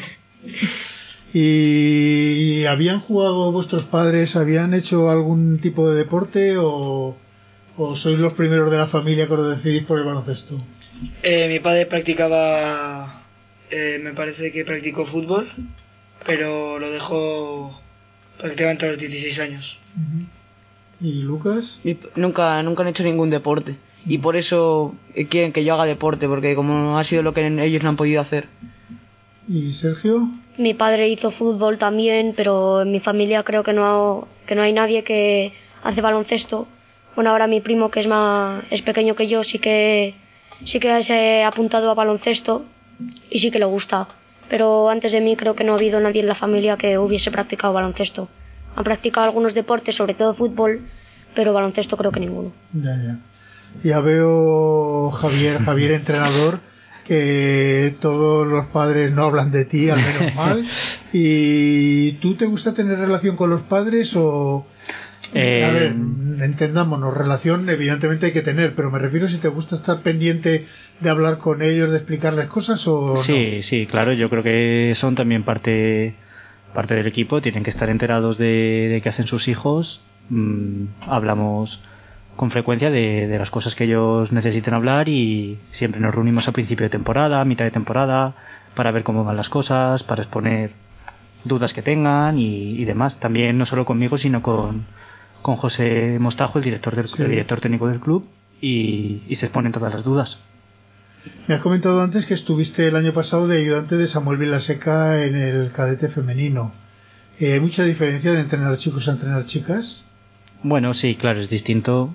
¿Y 1.33 2.65
habían 2.67 3.01
jugado 3.01 3.53
vuestros 3.53 3.85
padres, 3.85 4.37
habían 4.37 4.75
hecho 4.75 5.11
algún 5.11 5.61
tipo 5.61 5.91
de 5.91 5.99
deporte 5.99 6.57
o, 6.57 7.17
o 7.77 7.95
sois 7.97 8.19
los 8.19 8.33
primeros 8.33 8.71
de 8.71 8.79
la 8.79 8.89
familia 8.89 9.27
que 9.27 9.35
os 9.35 9.57
decidís 9.57 9.85
por 9.85 9.99
el 9.99 10.05
baloncesto? 10.05 10.61
Eh, 11.23 11.49
mi 11.49 11.61
padre 11.61 11.87
practicaba, 11.87 13.23
eh, 13.71 14.01
me 14.03 14.13
parece 14.13 14.51
que 14.51 14.65
practicó 14.65 15.07
fútbol, 15.07 15.51
pero 16.27 16.79
lo 16.79 16.91
dejó 16.91 17.81
prácticamente 18.39 18.87
a 18.87 18.89
los 18.91 18.99
16 18.99 19.39
años. 19.39 19.79
¿Y 21.01 21.23
Lucas? 21.23 21.81
Nunca, 22.17 22.63
nunca 22.63 22.83
han 22.83 22.89
hecho 22.89 23.03
ningún 23.03 23.31
deporte 23.31 23.77
y 24.07 24.19
por 24.19 24.37
eso 24.37 24.95
eh, 25.15 25.27
quieren 25.27 25.53
que 25.53 25.65
yo 25.65 25.75
haga 25.75 25.85
deporte, 25.85 26.27
porque 26.29 26.55
como 26.55 26.99
ha 26.99 27.05
sido 27.05 27.23
lo 27.23 27.35
que 27.35 27.47
ellos 27.47 27.83
no 27.83 27.91
han 27.91 27.97
podido 27.97 28.21
hacer. 28.21 28.49
¿Y 29.49 29.73
Sergio? 29.73 30.29
Mi 30.57 30.75
padre 30.75 31.09
hizo 31.09 31.31
fútbol 31.31 31.79
también, 31.79 32.35
pero 32.37 32.83
en 32.83 32.93
mi 32.93 33.01
familia 33.01 33.43
creo 33.43 33.63
que 33.63 33.73
no, 33.73 34.29
que 34.47 34.55
no 34.55 34.63
hay 34.63 34.73
nadie 34.73 35.05
que 35.05 35.53
hace 35.83 36.01
baloncesto. 36.01 36.69
Bueno, 37.15 37.31
ahora 37.31 37.47
mi 37.47 37.61
primo, 37.61 37.91
que 37.91 38.01
es 38.01 38.07
más 38.07 38.63
es 38.71 38.83
pequeño 38.83 39.15
que 39.17 39.27
yo, 39.29 39.43
sí 39.43 39.59
que 39.59 40.15
sí 40.65 40.79
que 40.79 41.03
se 41.03 41.43
ha 41.43 41.49
apuntado 41.49 41.91
a 41.91 41.95
baloncesto 41.95 42.65
y 43.31 43.39
sí 43.39 43.51
que 43.51 43.59
le 43.59 43.65
gusta. 43.65 44.09
Pero 44.51 44.91
antes 44.91 45.13
de 45.13 45.21
mí 45.21 45.37
creo 45.37 45.55
que 45.55 45.65
no 45.65 45.73
ha 45.73 45.77
habido 45.77 46.01
nadie 46.01 46.21
en 46.21 46.27
la 46.27 46.35
familia 46.35 46.77
que 46.77 46.99
hubiese 46.99 47.31
practicado 47.31 47.73
baloncesto. 47.73 48.29
Han 48.75 48.85
practicado 48.85 49.25
algunos 49.25 49.55
deportes, 49.55 49.95
sobre 49.95 50.15
todo 50.15 50.35
fútbol, 50.35 50.81
pero 51.35 51.53
baloncesto 51.53 51.97
creo 51.97 52.11
que 52.11 52.21
ninguno. 52.21 52.53
Ya, 52.73 52.97
ya. 52.97 53.19
Ya 53.85 54.01
veo, 54.01 55.13
Javier, 55.13 55.63
Javier 55.63 55.93
entrenador, 55.93 56.59
que 57.07 57.95
todos 58.01 58.47
los 58.47 58.67
padres 58.67 59.13
no 59.13 59.23
hablan 59.27 59.53
de 59.53 59.65
ti, 59.65 59.89
al 59.89 60.03
menos 60.03 60.35
mal. 60.37 60.69
¿Y 61.13 62.13
tú 62.13 62.35
te 62.35 62.47
gusta 62.47 62.75
tener 62.75 62.99
relación 62.99 63.37
con 63.37 63.51
los 63.51 63.63
padres 63.63 64.13
o...? 64.17 64.67
Eh, 65.33 65.65
A 65.65 65.73
ver, 65.73 65.95
entendámonos, 66.43 67.17
relación 67.17 67.69
evidentemente 67.71 68.27
hay 68.27 68.33
que 68.33 68.43
tener, 68.43 68.75
pero 68.75 68.91
me 68.91 68.99
refiero 68.99 69.29
si 69.29 69.39
te 69.39 69.49
gusta 69.49 69.77
estar 69.77 70.03
pendiente 70.03 70.67
de 71.01 71.11
hablar 71.11 71.39
con 71.39 71.63
ellos, 71.63 71.91
de 71.91 71.99
explicarles 71.99 72.47
cosas 72.47 72.87
o 72.89 73.15
no. 73.17 73.23
Sí, 73.23 73.63
sí, 73.63 73.87
claro, 73.87 74.13
yo 74.13 74.29
creo 74.29 74.43
que 74.43 74.95
son 74.97 75.15
también 75.15 75.45
parte, 75.45 76.15
parte 76.75 76.95
del 76.95 77.07
equipo, 77.07 77.41
tienen 77.41 77.63
que 77.63 77.71
estar 77.71 77.89
enterados 77.91 78.39
de, 78.39 78.89
de 78.91 79.01
qué 79.03 79.09
hacen 79.09 79.27
sus 79.27 79.47
hijos. 79.49 80.01
Mm, 80.31 80.85
hablamos 81.07 81.81
con 82.37 82.51
frecuencia 82.51 82.91
de, 82.91 83.27
de 83.29 83.39
las 83.39 83.51
cosas 83.51 83.75
que 83.75 83.85
ellos 83.85 84.33
necesiten 84.33 84.75
hablar 84.75 85.09
y 85.09 85.59
siempre 85.73 86.01
nos 86.01 86.15
reunimos 86.15 86.49
a 86.49 86.53
principio 86.53 86.85
de 86.85 86.91
temporada, 86.91 87.41
a 87.41 87.45
mitad 87.45 87.65
de 87.65 87.71
temporada, 87.71 88.35
para 88.75 88.91
ver 88.93 89.03
cómo 89.05 89.25
van 89.25 89.37
las 89.37 89.49
cosas, 89.49 90.03
para 90.05 90.23
exponer 90.23 90.71
dudas 91.45 91.73
que 91.73 91.83
tengan 91.83 92.39
y, 92.39 92.73
y 92.81 92.85
demás. 92.85 93.19
También 93.21 93.59
no 93.59 93.67
solo 93.67 93.85
conmigo, 93.85 94.17
sino 94.19 94.43
con, 94.43 94.87
con 95.43 95.57
José 95.57 96.19
Mostajo, 96.21 96.59
el 96.59 96.65
director, 96.65 96.95
del, 96.97 97.09
Sí. 97.09 97.23
el 97.23 97.31
director 97.31 97.61
técnico 97.61 97.89
del 97.89 98.01
club, 98.01 98.27
y, 98.61 99.23
y 99.29 99.37
se 99.37 99.47
exponen 99.47 99.73
todas 99.73 99.93
las 99.95 100.05
dudas. 100.05 100.39
Me 101.49 101.55
has 101.55 101.61
comentado 101.61 102.03
antes 102.03 102.25
que 102.27 102.35
estuviste 102.35 102.87
el 102.89 102.97
año 102.97 103.13
pasado 103.13 103.47
de 103.47 103.59
ayudante 103.61 103.97
de 103.97 104.07
Samuel 104.09 104.39
Vilaseca 104.39 105.23
en 105.25 105.35
el 105.37 105.71
cadete 105.73 106.09
femenino. 106.09 106.73
Eh, 107.39 107.55
¿Hay 107.55 107.61
mucha 107.61 107.85
diferencia 107.85 108.33
de 108.33 108.41
entrenar 108.41 108.77
chicos 108.77 109.09
a 109.09 109.13
entrenar 109.13 109.45
chicas? 109.45 110.05
Bueno, 110.63 110.93
sí, 110.95 111.17
claro, 111.17 111.41
es 111.41 111.49
distinto. 111.51 112.15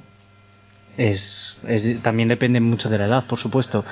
Es, 0.98 1.58
es- 1.68 2.02
también 2.04 2.30
depende 2.30 2.60
mucho 2.60 2.90
de 2.90 2.98
la 2.98 3.06
edad, 3.08 3.26
por 3.28 3.40
supuesto. 3.40 3.84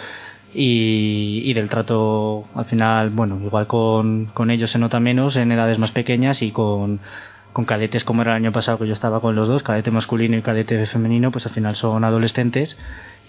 Y, 0.53 1.41
y 1.45 1.53
del 1.53 1.69
trato, 1.69 2.45
al 2.53 2.65
final, 2.65 3.09
bueno, 3.09 3.39
igual 3.43 3.65
con, 3.67 4.27
con 4.27 4.51
ellos 4.51 4.69
se 4.71 4.77
nota 4.79 4.99
menos 4.99 5.35
en 5.35 5.51
edades 5.51 5.79
más 5.79 5.91
pequeñas 5.91 6.41
y 6.43 6.51
con, 6.51 6.99
con 7.53 7.65
cadetes 7.65 8.03
como 8.03 8.23
era 8.23 8.31
el 8.31 8.43
año 8.43 8.51
pasado 8.51 8.79
que 8.79 8.87
yo 8.87 8.93
estaba 8.93 9.21
con 9.21 9.35
los 9.35 9.47
dos, 9.47 9.63
cadete 9.63 9.91
masculino 9.91 10.35
y 10.35 10.41
cadete 10.41 10.85
femenino, 10.87 11.31
pues 11.31 11.45
al 11.45 11.53
final 11.53 11.75
son 11.75 12.03
adolescentes 12.03 12.75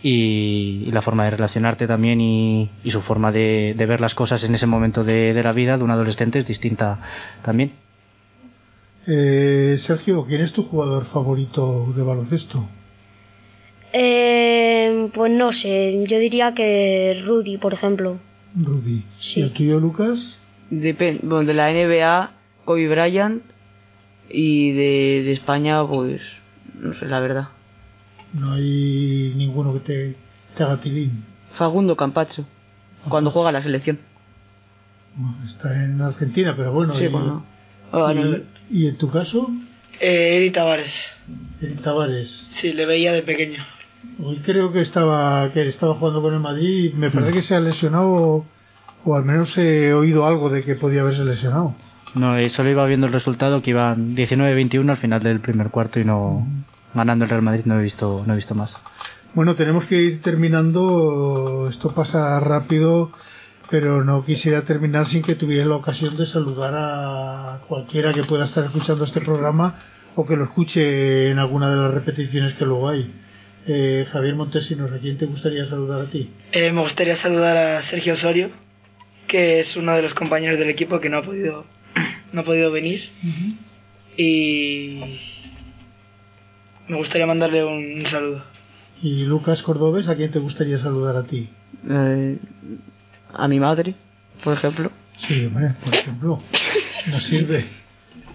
y, 0.02 0.90
la 0.90 1.02
forma 1.02 1.24
de 1.24 1.30
relacionarte 1.30 1.86
también 1.86 2.20
y, 2.20 2.70
su 2.90 3.00
forma 3.02 3.32
de, 3.32 3.74
ver 3.76 4.00
las 4.00 4.14
cosas 4.14 4.44
en 4.44 4.54
ese 4.54 4.66
momento 4.66 5.04
de, 5.04 5.40
la 5.42 5.52
vida 5.52 5.76
de 5.76 5.84
un 5.84 5.90
adolescente 5.90 6.38
es 6.38 6.46
distinta 6.46 7.00
también. 7.42 7.72
Eh, 9.06 9.76
Sergio, 9.78 10.24
¿quién 10.26 10.40
es 10.40 10.52
tu 10.52 10.62
jugador 10.62 11.04
favorito 11.04 11.92
de 11.94 12.02
baloncesto? 12.02 12.66
Eh, 13.92 15.10
pues 15.14 15.32
no 15.32 15.52
sé, 15.52 16.04
yo 16.06 16.18
diría 16.18 16.54
que 16.54 17.22
Rudy, 17.24 17.58
por 17.58 17.74
ejemplo. 17.74 18.18
Rudy. 18.56 19.04
¿Y 19.34 19.40
el 19.42 19.52
tuyo, 19.52 19.80
Lucas? 19.80 20.38
Depende, 20.70 21.44
de 21.44 21.54
la 21.54 21.70
NBA, 21.70 22.30
Kobe 22.64 22.88
Bryant 22.88 23.42
y 24.28 24.72
de, 24.72 25.22
de 25.24 25.32
España, 25.32 25.86
pues 25.86 26.20
no 26.80 26.92
sé, 26.94 27.06
la 27.06 27.20
verdad. 27.20 27.48
No 28.32 28.52
hay 28.52 29.32
ninguno 29.36 29.72
que 29.74 29.80
te, 29.80 30.16
te 30.56 30.62
haga 30.62 30.80
tilín. 30.80 31.24
Fagundo 31.54 31.96
Campacho, 31.96 32.44
cuando 33.08 33.30
juega 33.30 33.52
la 33.52 33.62
selección. 33.62 34.00
está 35.44 35.84
en 35.84 36.00
Argentina, 36.00 36.54
pero 36.56 36.72
bueno. 36.72 36.94
Sí, 36.94 37.04
y, 37.04 37.08
bueno. 37.08 37.44
y, 38.70 38.88
en 38.88 38.96
tu 38.96 39.10
caso? 39.10 39.48
Eh, 40.00 40.36
Eri 40.36 40.50
Tavares. 40.50 40.92
Eri 41.60 41.74
Tavares. 41.74 42.48
Sí, 42.60 42.72
le 42.72 42.86
veía 42.86 43.12
de 43.12 43.22
pequeño. 43.22 43.64
Hoy 44.22 44.38
creo 44.44 44.72
que 44.72 44.80
estaba 44.80 45.50
que 45.52 45.66
estaba 45.66 45.94
jugando 45.94 46.20
con 46.20 46.34
el 46.34 46.40
Madrid. 46.40 46.92
Me 46.94 47.10
parece 47.10 47.32
que 47.32 47.42
se 47.42 47.54
ha 47.54 47.60
lesionado, 47.60 48.44
o 49.04 49.16
al 49.16 49.24
menos 49.24 49.56
he 49.56 49.94
oído 49.94 50.26
algo 50.26 50.50
de 50.50 50.64
que 50.64 50.74
podía 50.74 51.02
haberse 51.02 51.24
lesionado. 51.24 51.74
No, 52.14 52.36
solo 52.50 52.70
iba 52.70 52.86
viendo 52.86 53.06
el 53.06 53.12
resultado 53.12 53.62
que 53.62 53.70
iban 53.70 54.14
19-21 54.14 54.90
al 54.90 54.96
final 54.98 55.22
del 55.22 55.40
primer 55.40 55.70
cuarto 55.70 55.98
y 55.98 56.04
no 56.04 56.46
ganando 56.94 57.24
el 57.24 57.30
Real 57.30 57.42
Madrid 57.42 57.62
no 57.64 57.78
he 57.78 57.82
visto 57.82 58.22
no 58.26 58.32
he 58.32 58.36
visto 58.36 58.54
más. 58.54 58.76
Bueno, 59.34 59.56
tenemos 59.56 59.84
que 59.86 59.96
ir 59.96 60.22
terminando. 60.22 61.66
Esto 61.68 61.92
pasa 61.92 62.38
rápido, 62.38 63.10
pero 63.68 64.04
no 64.04 64.24
quisiera 64.24 64.62
terminar 64.62 65.06
sin 65.06 65.22
que 65.22 65.34
tuviera 65.34 65.66
la 65.66 65.74
ocasión 65.74 66.16
de 66.16 66.24
saludar 66.24 66.72
a 66.76 67.60
cualquiera 67.66 68.12
que 68.12 68.22
pueda 68.22 68.44
estar 68.44 68.62
escuchando 68.62 69.02
este 69.02 69.20
programa 69.20 69.74
o 70.14 70.24
que 70.24 70.36
lo 70.36 70.44
escuche 70.44 71.30
en 71.30 71.40
alguna 71.40 71.68
de 71.68 71.76
las 71.76 71.92
repeticiones 71.92 72.54
que 72.54 72.64
luego 72.64 72.88
hay. 72.88 73.12
Eh, 73.66 74.06
Javier 74.12 74.36
Montesinos, 74.36 74.92
¿a 74.92 74.98
quién 74.98 75.18
te 75.18 75.26
gustaría 75.26 75.64
saludar 75.64 76.02
a 76.02 76.10
ti? 76.10 76.30
Eh, 76.52 76.70
me 76.70 76.82
gustaría 76.82 77.16
saludar 77.16 77.56
a 77.56 77.82
Sergio 77.82 78.12
Osorio, 78.12 78.50
que 79.26 79.58
es 79.58 79.76
uno 79.76 79.96
de 79.96 80.02
los 80.02 80.14
compañeros 80.14 80.60
del 80.60 80.68
equipo 80.68 81.00
que 81.00 81.08
no 81.08 81.18
ha 81.18 81.22
podido 81.22 81.64
no 82.34 82.40
ha 82.40 82.44
podido 82.44 82.70
venir. 82.72 83.08
Y 84.16 85.00
me 86.88 86.96
gustaría 86.96 87.26
mandarle 87.26 87.64
un, 87.64 88.04
saludo. 88.06 88.42
¿Y 89.02 89.24
Lucas 89.24 89.62
Cordobés, 89.62 90.08
a 90.08 90.16
quién 90.16 90.30
te 90.30 90.40
gustaría 90.40 90.78
saludar 90.78 91.16
a 91.16 91.24
ti? 91.24 91.48
Eh, 91.88 92.38
a 93.32 93.48
mi 93.48 93.60
madre, 93.60 93.94
por 94.42 94.54
ejemplo. 94.54 94.90
Sí, 95.16 95.46
hombre, 95.46 95.74
por 95.82 95.94
ejemplo. 95.94 96.42
Nos 97.06 97.22
sirve. 97.24 97.66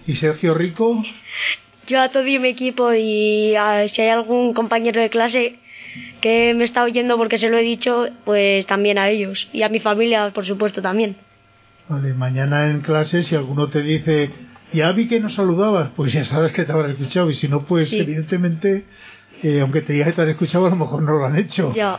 ¿Y 0.06 0.14
Sergio 0.14 0.54
Rico? 0.54 1.02
Yo 1.86 2.00
a 2.00 2.08
todo 2.08 2.22
mi 2.22 2.36
equipo 2.46 2.92
y 2.94 3.54
si 3.88 4.02
hay 4.02 4.08
algún 4.08 4.54
compañero 4.54 5.00
de 5.00 5.10
clase 5.10 5.56
que 6.20 6.54
me 6.54 6.64
está 6.64 6.84
oyendo 6.84 7.16
porque 7.18 7.38
se 7.38 7.50
lo 7.50 7.58
he 7.58 7.62
dicho, 7.62 8.08
pues 8.24 8.66
también 8.66 8.96
a 8.96 9.10
ellos. 9.10 9.48
Y 9.52 9.62
a 9.62 9.68
mi 9.68 9.80
familia, 9.80 10.30
por 10.32 10.46
supuesto, 10.46 10.80
también. 10.80 11.16
Vale, 11.90 12.14
mañana 12.14 12.66
en 12.66 12.82
clase, 12.82 13.24
si 13.24 13.34
alguno 13.34 13.66
te 13.66 13.82
dice, 13.82 14.30
ya 14.72 14.92
vi 14.92 15.08
que 15.08 15.18
nos 15.18 15.34
saludabas, 15.34 15.88
pues 15.96 16.12
ya 16.12 16.24
sabes 16.24 16.52
que 16.52 16.64
te 16.64 16.70
habrán 16.70 16.92
escuchado. 16.92 17.28
Y 17.30 17.34
si 17.34 17.48
no, 17.48 17.62
pues 17.62 17.92
evidentemente, 17.92 18.84
eh, 19.42 19.58
aunque 19.60 19.82
te 19.82 19.94
diga 19.94 20.04
que 20.04 20.12
te 20.12 20.22
han 20.22 20.28
escuchado, 20.28 20.66
a 20.66 20.70
lo 20.70 20.76
mejor 20.76 21.02
no 21.02 21.18
lo 21.18 21.26
han 21.26 21.36
hecho. 21.36 21.74
Ya. 21.74 21.98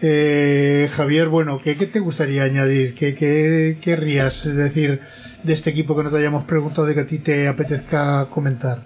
Eh, 0.00 0.88
Javier, 0.94 1.28
bueno, 1.30 1.58
¿qué, 1.64 1.74
te 1.74 1.98
gustaría 1.98 2.44
añadir? 2.44 2.94
¿Qué, 2.94 3.16
¿Qué 3.16 3.78
querrías 3.80 4.44
decir 4.44 5.00
de 5.42 5.52
este 5.52 5.70
equipo 5.70 5.96
que 5.96 6.04
no 6.04 6.10
te 6.10 6.18
hayamos 6.18 6.44
preguntado 6.44 6.86
de 6.86 6.94
que 6.94 7.00
a 7.00 7.06
ti 7.06 7.18
te 7.18 7.48
apetezca 7.48 8.26
comentar? 8.30 8.84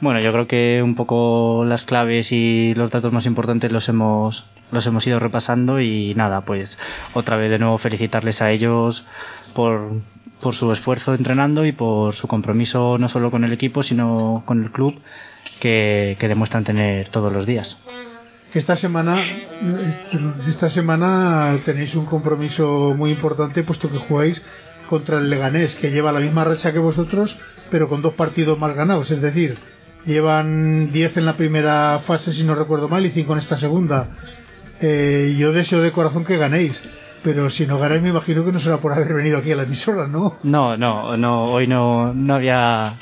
Bueno, 0.00 0.20
yo 0.20 0.32
creo 0.32 0.46
que 0.46 0.82
un 0.82 0.94
poco 0.94 1.66
las 1.66 1.84
claves 1.84 2.32
y 2.32 2.72
los 2.72 2.90
datos 2.90 3.12
más 3.12 3.26
importantes 3.26 3.70
los 3.70 3.86
hemos 3.90 4.46
los 4.70 4.86
hemos 4.86 5.06
ido 5.06 5.18
repasando 5.18 5.80
y 5.80 6.14
nada, 6.14 6.42
pues 6.42 6.70
otra 7.14 7.36
vez 7.36 7.50
de 7.50 7.58
nuevo 7.58 7.78
felicitarles 7.78 8.40
a 8.42 8.50
ellos 8.50 9.04
por, 9.54 10.02
por 10.40 10.54
su 10.54 10.72
esfuerzo 10.72 11.14
entrenando 11.14 11.64
y 11.64 11.72
por 11.72 12.14
su 12.14 12.28
compromiso 12.28 12.98
no 12.98 13.08
solo 13.08 13.30
con 13.30 13.44
el 13.44 13.52
equipo 13.52 13.82
sino 13.82 14.42
con 14.46 14.62
el 14.62 14.70
club 14.70 15.00
que, 15.60 16.16
que 16.18 16.28
demuestran 16.28 16.64
tener 16.64 17.08
todos 17.10 17.32
los 17.32 17.46
días. 17.46 17.76
Esta 18.54 18.76
semana, 18.76 19.18
esta 20.48 20.70
semana 20.70 21.58
tenéis 21.66 21.94
un 21.94 22.06
compromiso 22.06 22.94
muy 22.96 23.10
importante 23.10 23.62
puesto 23.62 23.90
que 23.90 23.98
jugáis 23.98 24.42
contra 24.88 25.18
el 25.18 25.28
Leganés 25.28 25.76
que 25.76 25.90
lleva 25.90 26.12
la 26.12 26.20
misma 26.20 26.44
racha 26.44 26.72
que 26.72 26.78
vosotros 26.78 27.38
pero 27.70 27.90
con 27.90 28.00
dos 28.00 28.14
partidos 28.14 28.58
más 28.58 28.74
ganados, 28.74 29.10
es 29.10 29.20
decir, 29.20 29.58
Llevan 30.08 30.90
10 30.90 31.16
en 31.18 31.26
la 31.26 31.36
primera 31.36 32.00
fase, 32.06 32.32
si 32.32 32.42
no 32.42 32.54
recuerdo 32.54 32.88
mal, 32.88 33.04
y 33.04 33.10
5 33.10 33.32
en 33.32 33.38
esta 33.38 33.56
segunda. 33.58 34.08
Eh, 34.80 35.34
yo 35.38 35.52
deseo 35.52 35.80
de 35.80 35.92
corazón 35.92 36.24
que 36.24 36.36
ganéis. 36.36 36.80
Pero 37.22 37.50
si 37.50 37.66
no 37.66 37.78
ganáis, 37.78 38.00
me 38.00 38.10
imagino 38.10 38.44
que 38.44 38.52
no 38.52 38.60
será 38.60 38.78
por 38.78 38.92
haber 38.92 39.12
venido 39.12 39.38
aquí 39.38 39.50
a 39.50 39.56
la 39.56 39.64
emisora, 39.64 40.06
¿no? 40.06 40.36
No, 40.44 40.76
no, 40.76 41.16
no. 41.16 41.46
Hoy 41.46 41.66
no, 41.66 42.14
no 42.14 42.34
había 42.34 42.94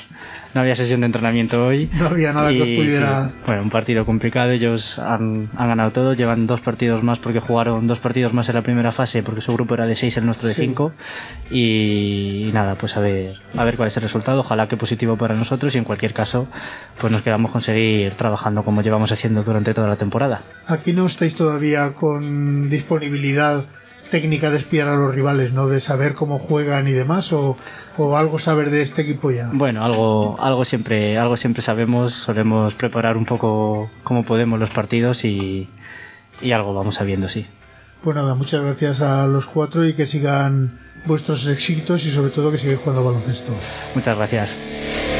no 0.57 0.61
había 0.61 0.75
sesión 0.75 1.01
de 1.01 1.05
entrenamiento 1.05 1.63
hoy. 1.63 1.87
No 1.93 2.07
había 2.07 2.33
nada 2.33 2.49
que 2.49 2.57
pudiera. 2.57 3.31
bueno, 3.45 3.61
un 3.61 3.69
partido 3.69 4.07
complicado. 4.07 4.49
Ellos 4.49 4.97
han, 4.97 5.49
han, 5.55 5.67
ganado 5.67 5.91
todo. 5.91 6.13
Llevan 6.15 6.47
dos 6.47 6.61
partidos 6.61 7.03
más 7.03 7.19
porque 7.19 7.39
jugaron 7.39 7.85
dos 7.85 7.99
partidos 7.99 8.33
más 8.33 8.49
en 8.49 8.55
la 8.55 8.63
primera 8.63 8.91
fase 8.91 9.21
porque 9.21 9.41
su 9.41 9.53
grupo 9.53 9.75
era 9.75 9.85
de 9.85 9.95
seis, 9.95 10.17
el 10.17 10.25
nuestro 10.25 10.47
de 10.47 10.55
cinco. 10.55 10.93
Y, 11.51 12.49
nada, 12.53 12.73
pues 12.73 12.97
a 12.97 13.01
ver, 13.01 13.35
a 13.55 13.63
ver 13.65 13.77
cuál 13.77 13.89
es 13.89 13.97
el 13.97 14.01
resultado. 14.01 14.39
Ojalá 14.39 14.67
que 14.67 14.77
positivo 14.77 15.15
para 15.15 15.35
nosotros 15.35 15.75
y 15.75 15.77
en 15.77 15.83
cualquier 15.83 16.13
caso, 16.13 16.47
pues 16.99 17.13
nos 17.13 17.21
quedamos 17.21 17.51
con 17.51 17.61
seguir 17.61 18.13
trabajando 18.13 18.63
como 18.63 18.81
llevamos 18.81 19.11
haciendo 19.11 19.43
durante 19.43 19.75
toda 19.75 19.87
la 19.87 19.97
temporada. 19.97 20.41
Aquí 20.65 20.91
no 20.91 21.05
estáis 21.05 21.35
todavía 21.35 21.93
con 21.93 22.67
disponibilidad 22.71 23.65
técnica 24.09 24.49
de 24.49 24.57
espiar 24.57 24.87
a 24.87 24.95
los 24.95 25.13
rivales, 25.13 25.53
¿no? 25.53 25.67
De 25.67 25.81
saber 25.81 26.13
cómo 26.13 26.39
juegan 26.39 26.87
y 26.87 26.91
demás, 26.91 27.31
o, 27.33 27.57
o, 27.97 28.17
algo 28.17 28.39
saber 28.39 28.69
de 28.69 28.81
este 28.81 29.01
equipo 29.01 29.31
ya. 29.31 29.49
Bueno, 29.53 29.83
algo, 29.83 30.39
algo 30.39 30.65
siempre, 30.65 31.17
algo 31.17 31.37
siempre 31.37 31.61
sabemos. 31.61 32.13
Solemos 32.13 32.73
preparar 32.75 33.17
un 33.17 33.25
poco 33.25 33.89
como 34.03 34.23
podemos 34.23 34.59
los 34.59 34.69
partidos 34.69 35.23
y, 35.25 35.69
y 36.41 36.51
algo 36.51 36.73
vamos 36.73 36.95
sabiendo, 36.95 37.29
sí. 37.29 37.45
Pues 38.03 38.15
nada, 38.15 38.35
muchas 38.35 38.61
gracias 38.63 39.01
a 39.01 39.25
los 39.27 39.45
cuatro 39.45 39.85
y 39.85 39.93
que 39.93 40.05
sigan 40.05 40.79
vuestros 41.05 41.47
éxitos 41.47 42.05
y 42.05 42.11
sobre 42.11 42.31
todo 42.31 42.51
que 42.51 42.57
sigáis 42.57 42.79
jugando 42.79 43.03
baloncesto. 43.03 43.53
Muchas 43.95 44.17
gracias. 44.17 45.16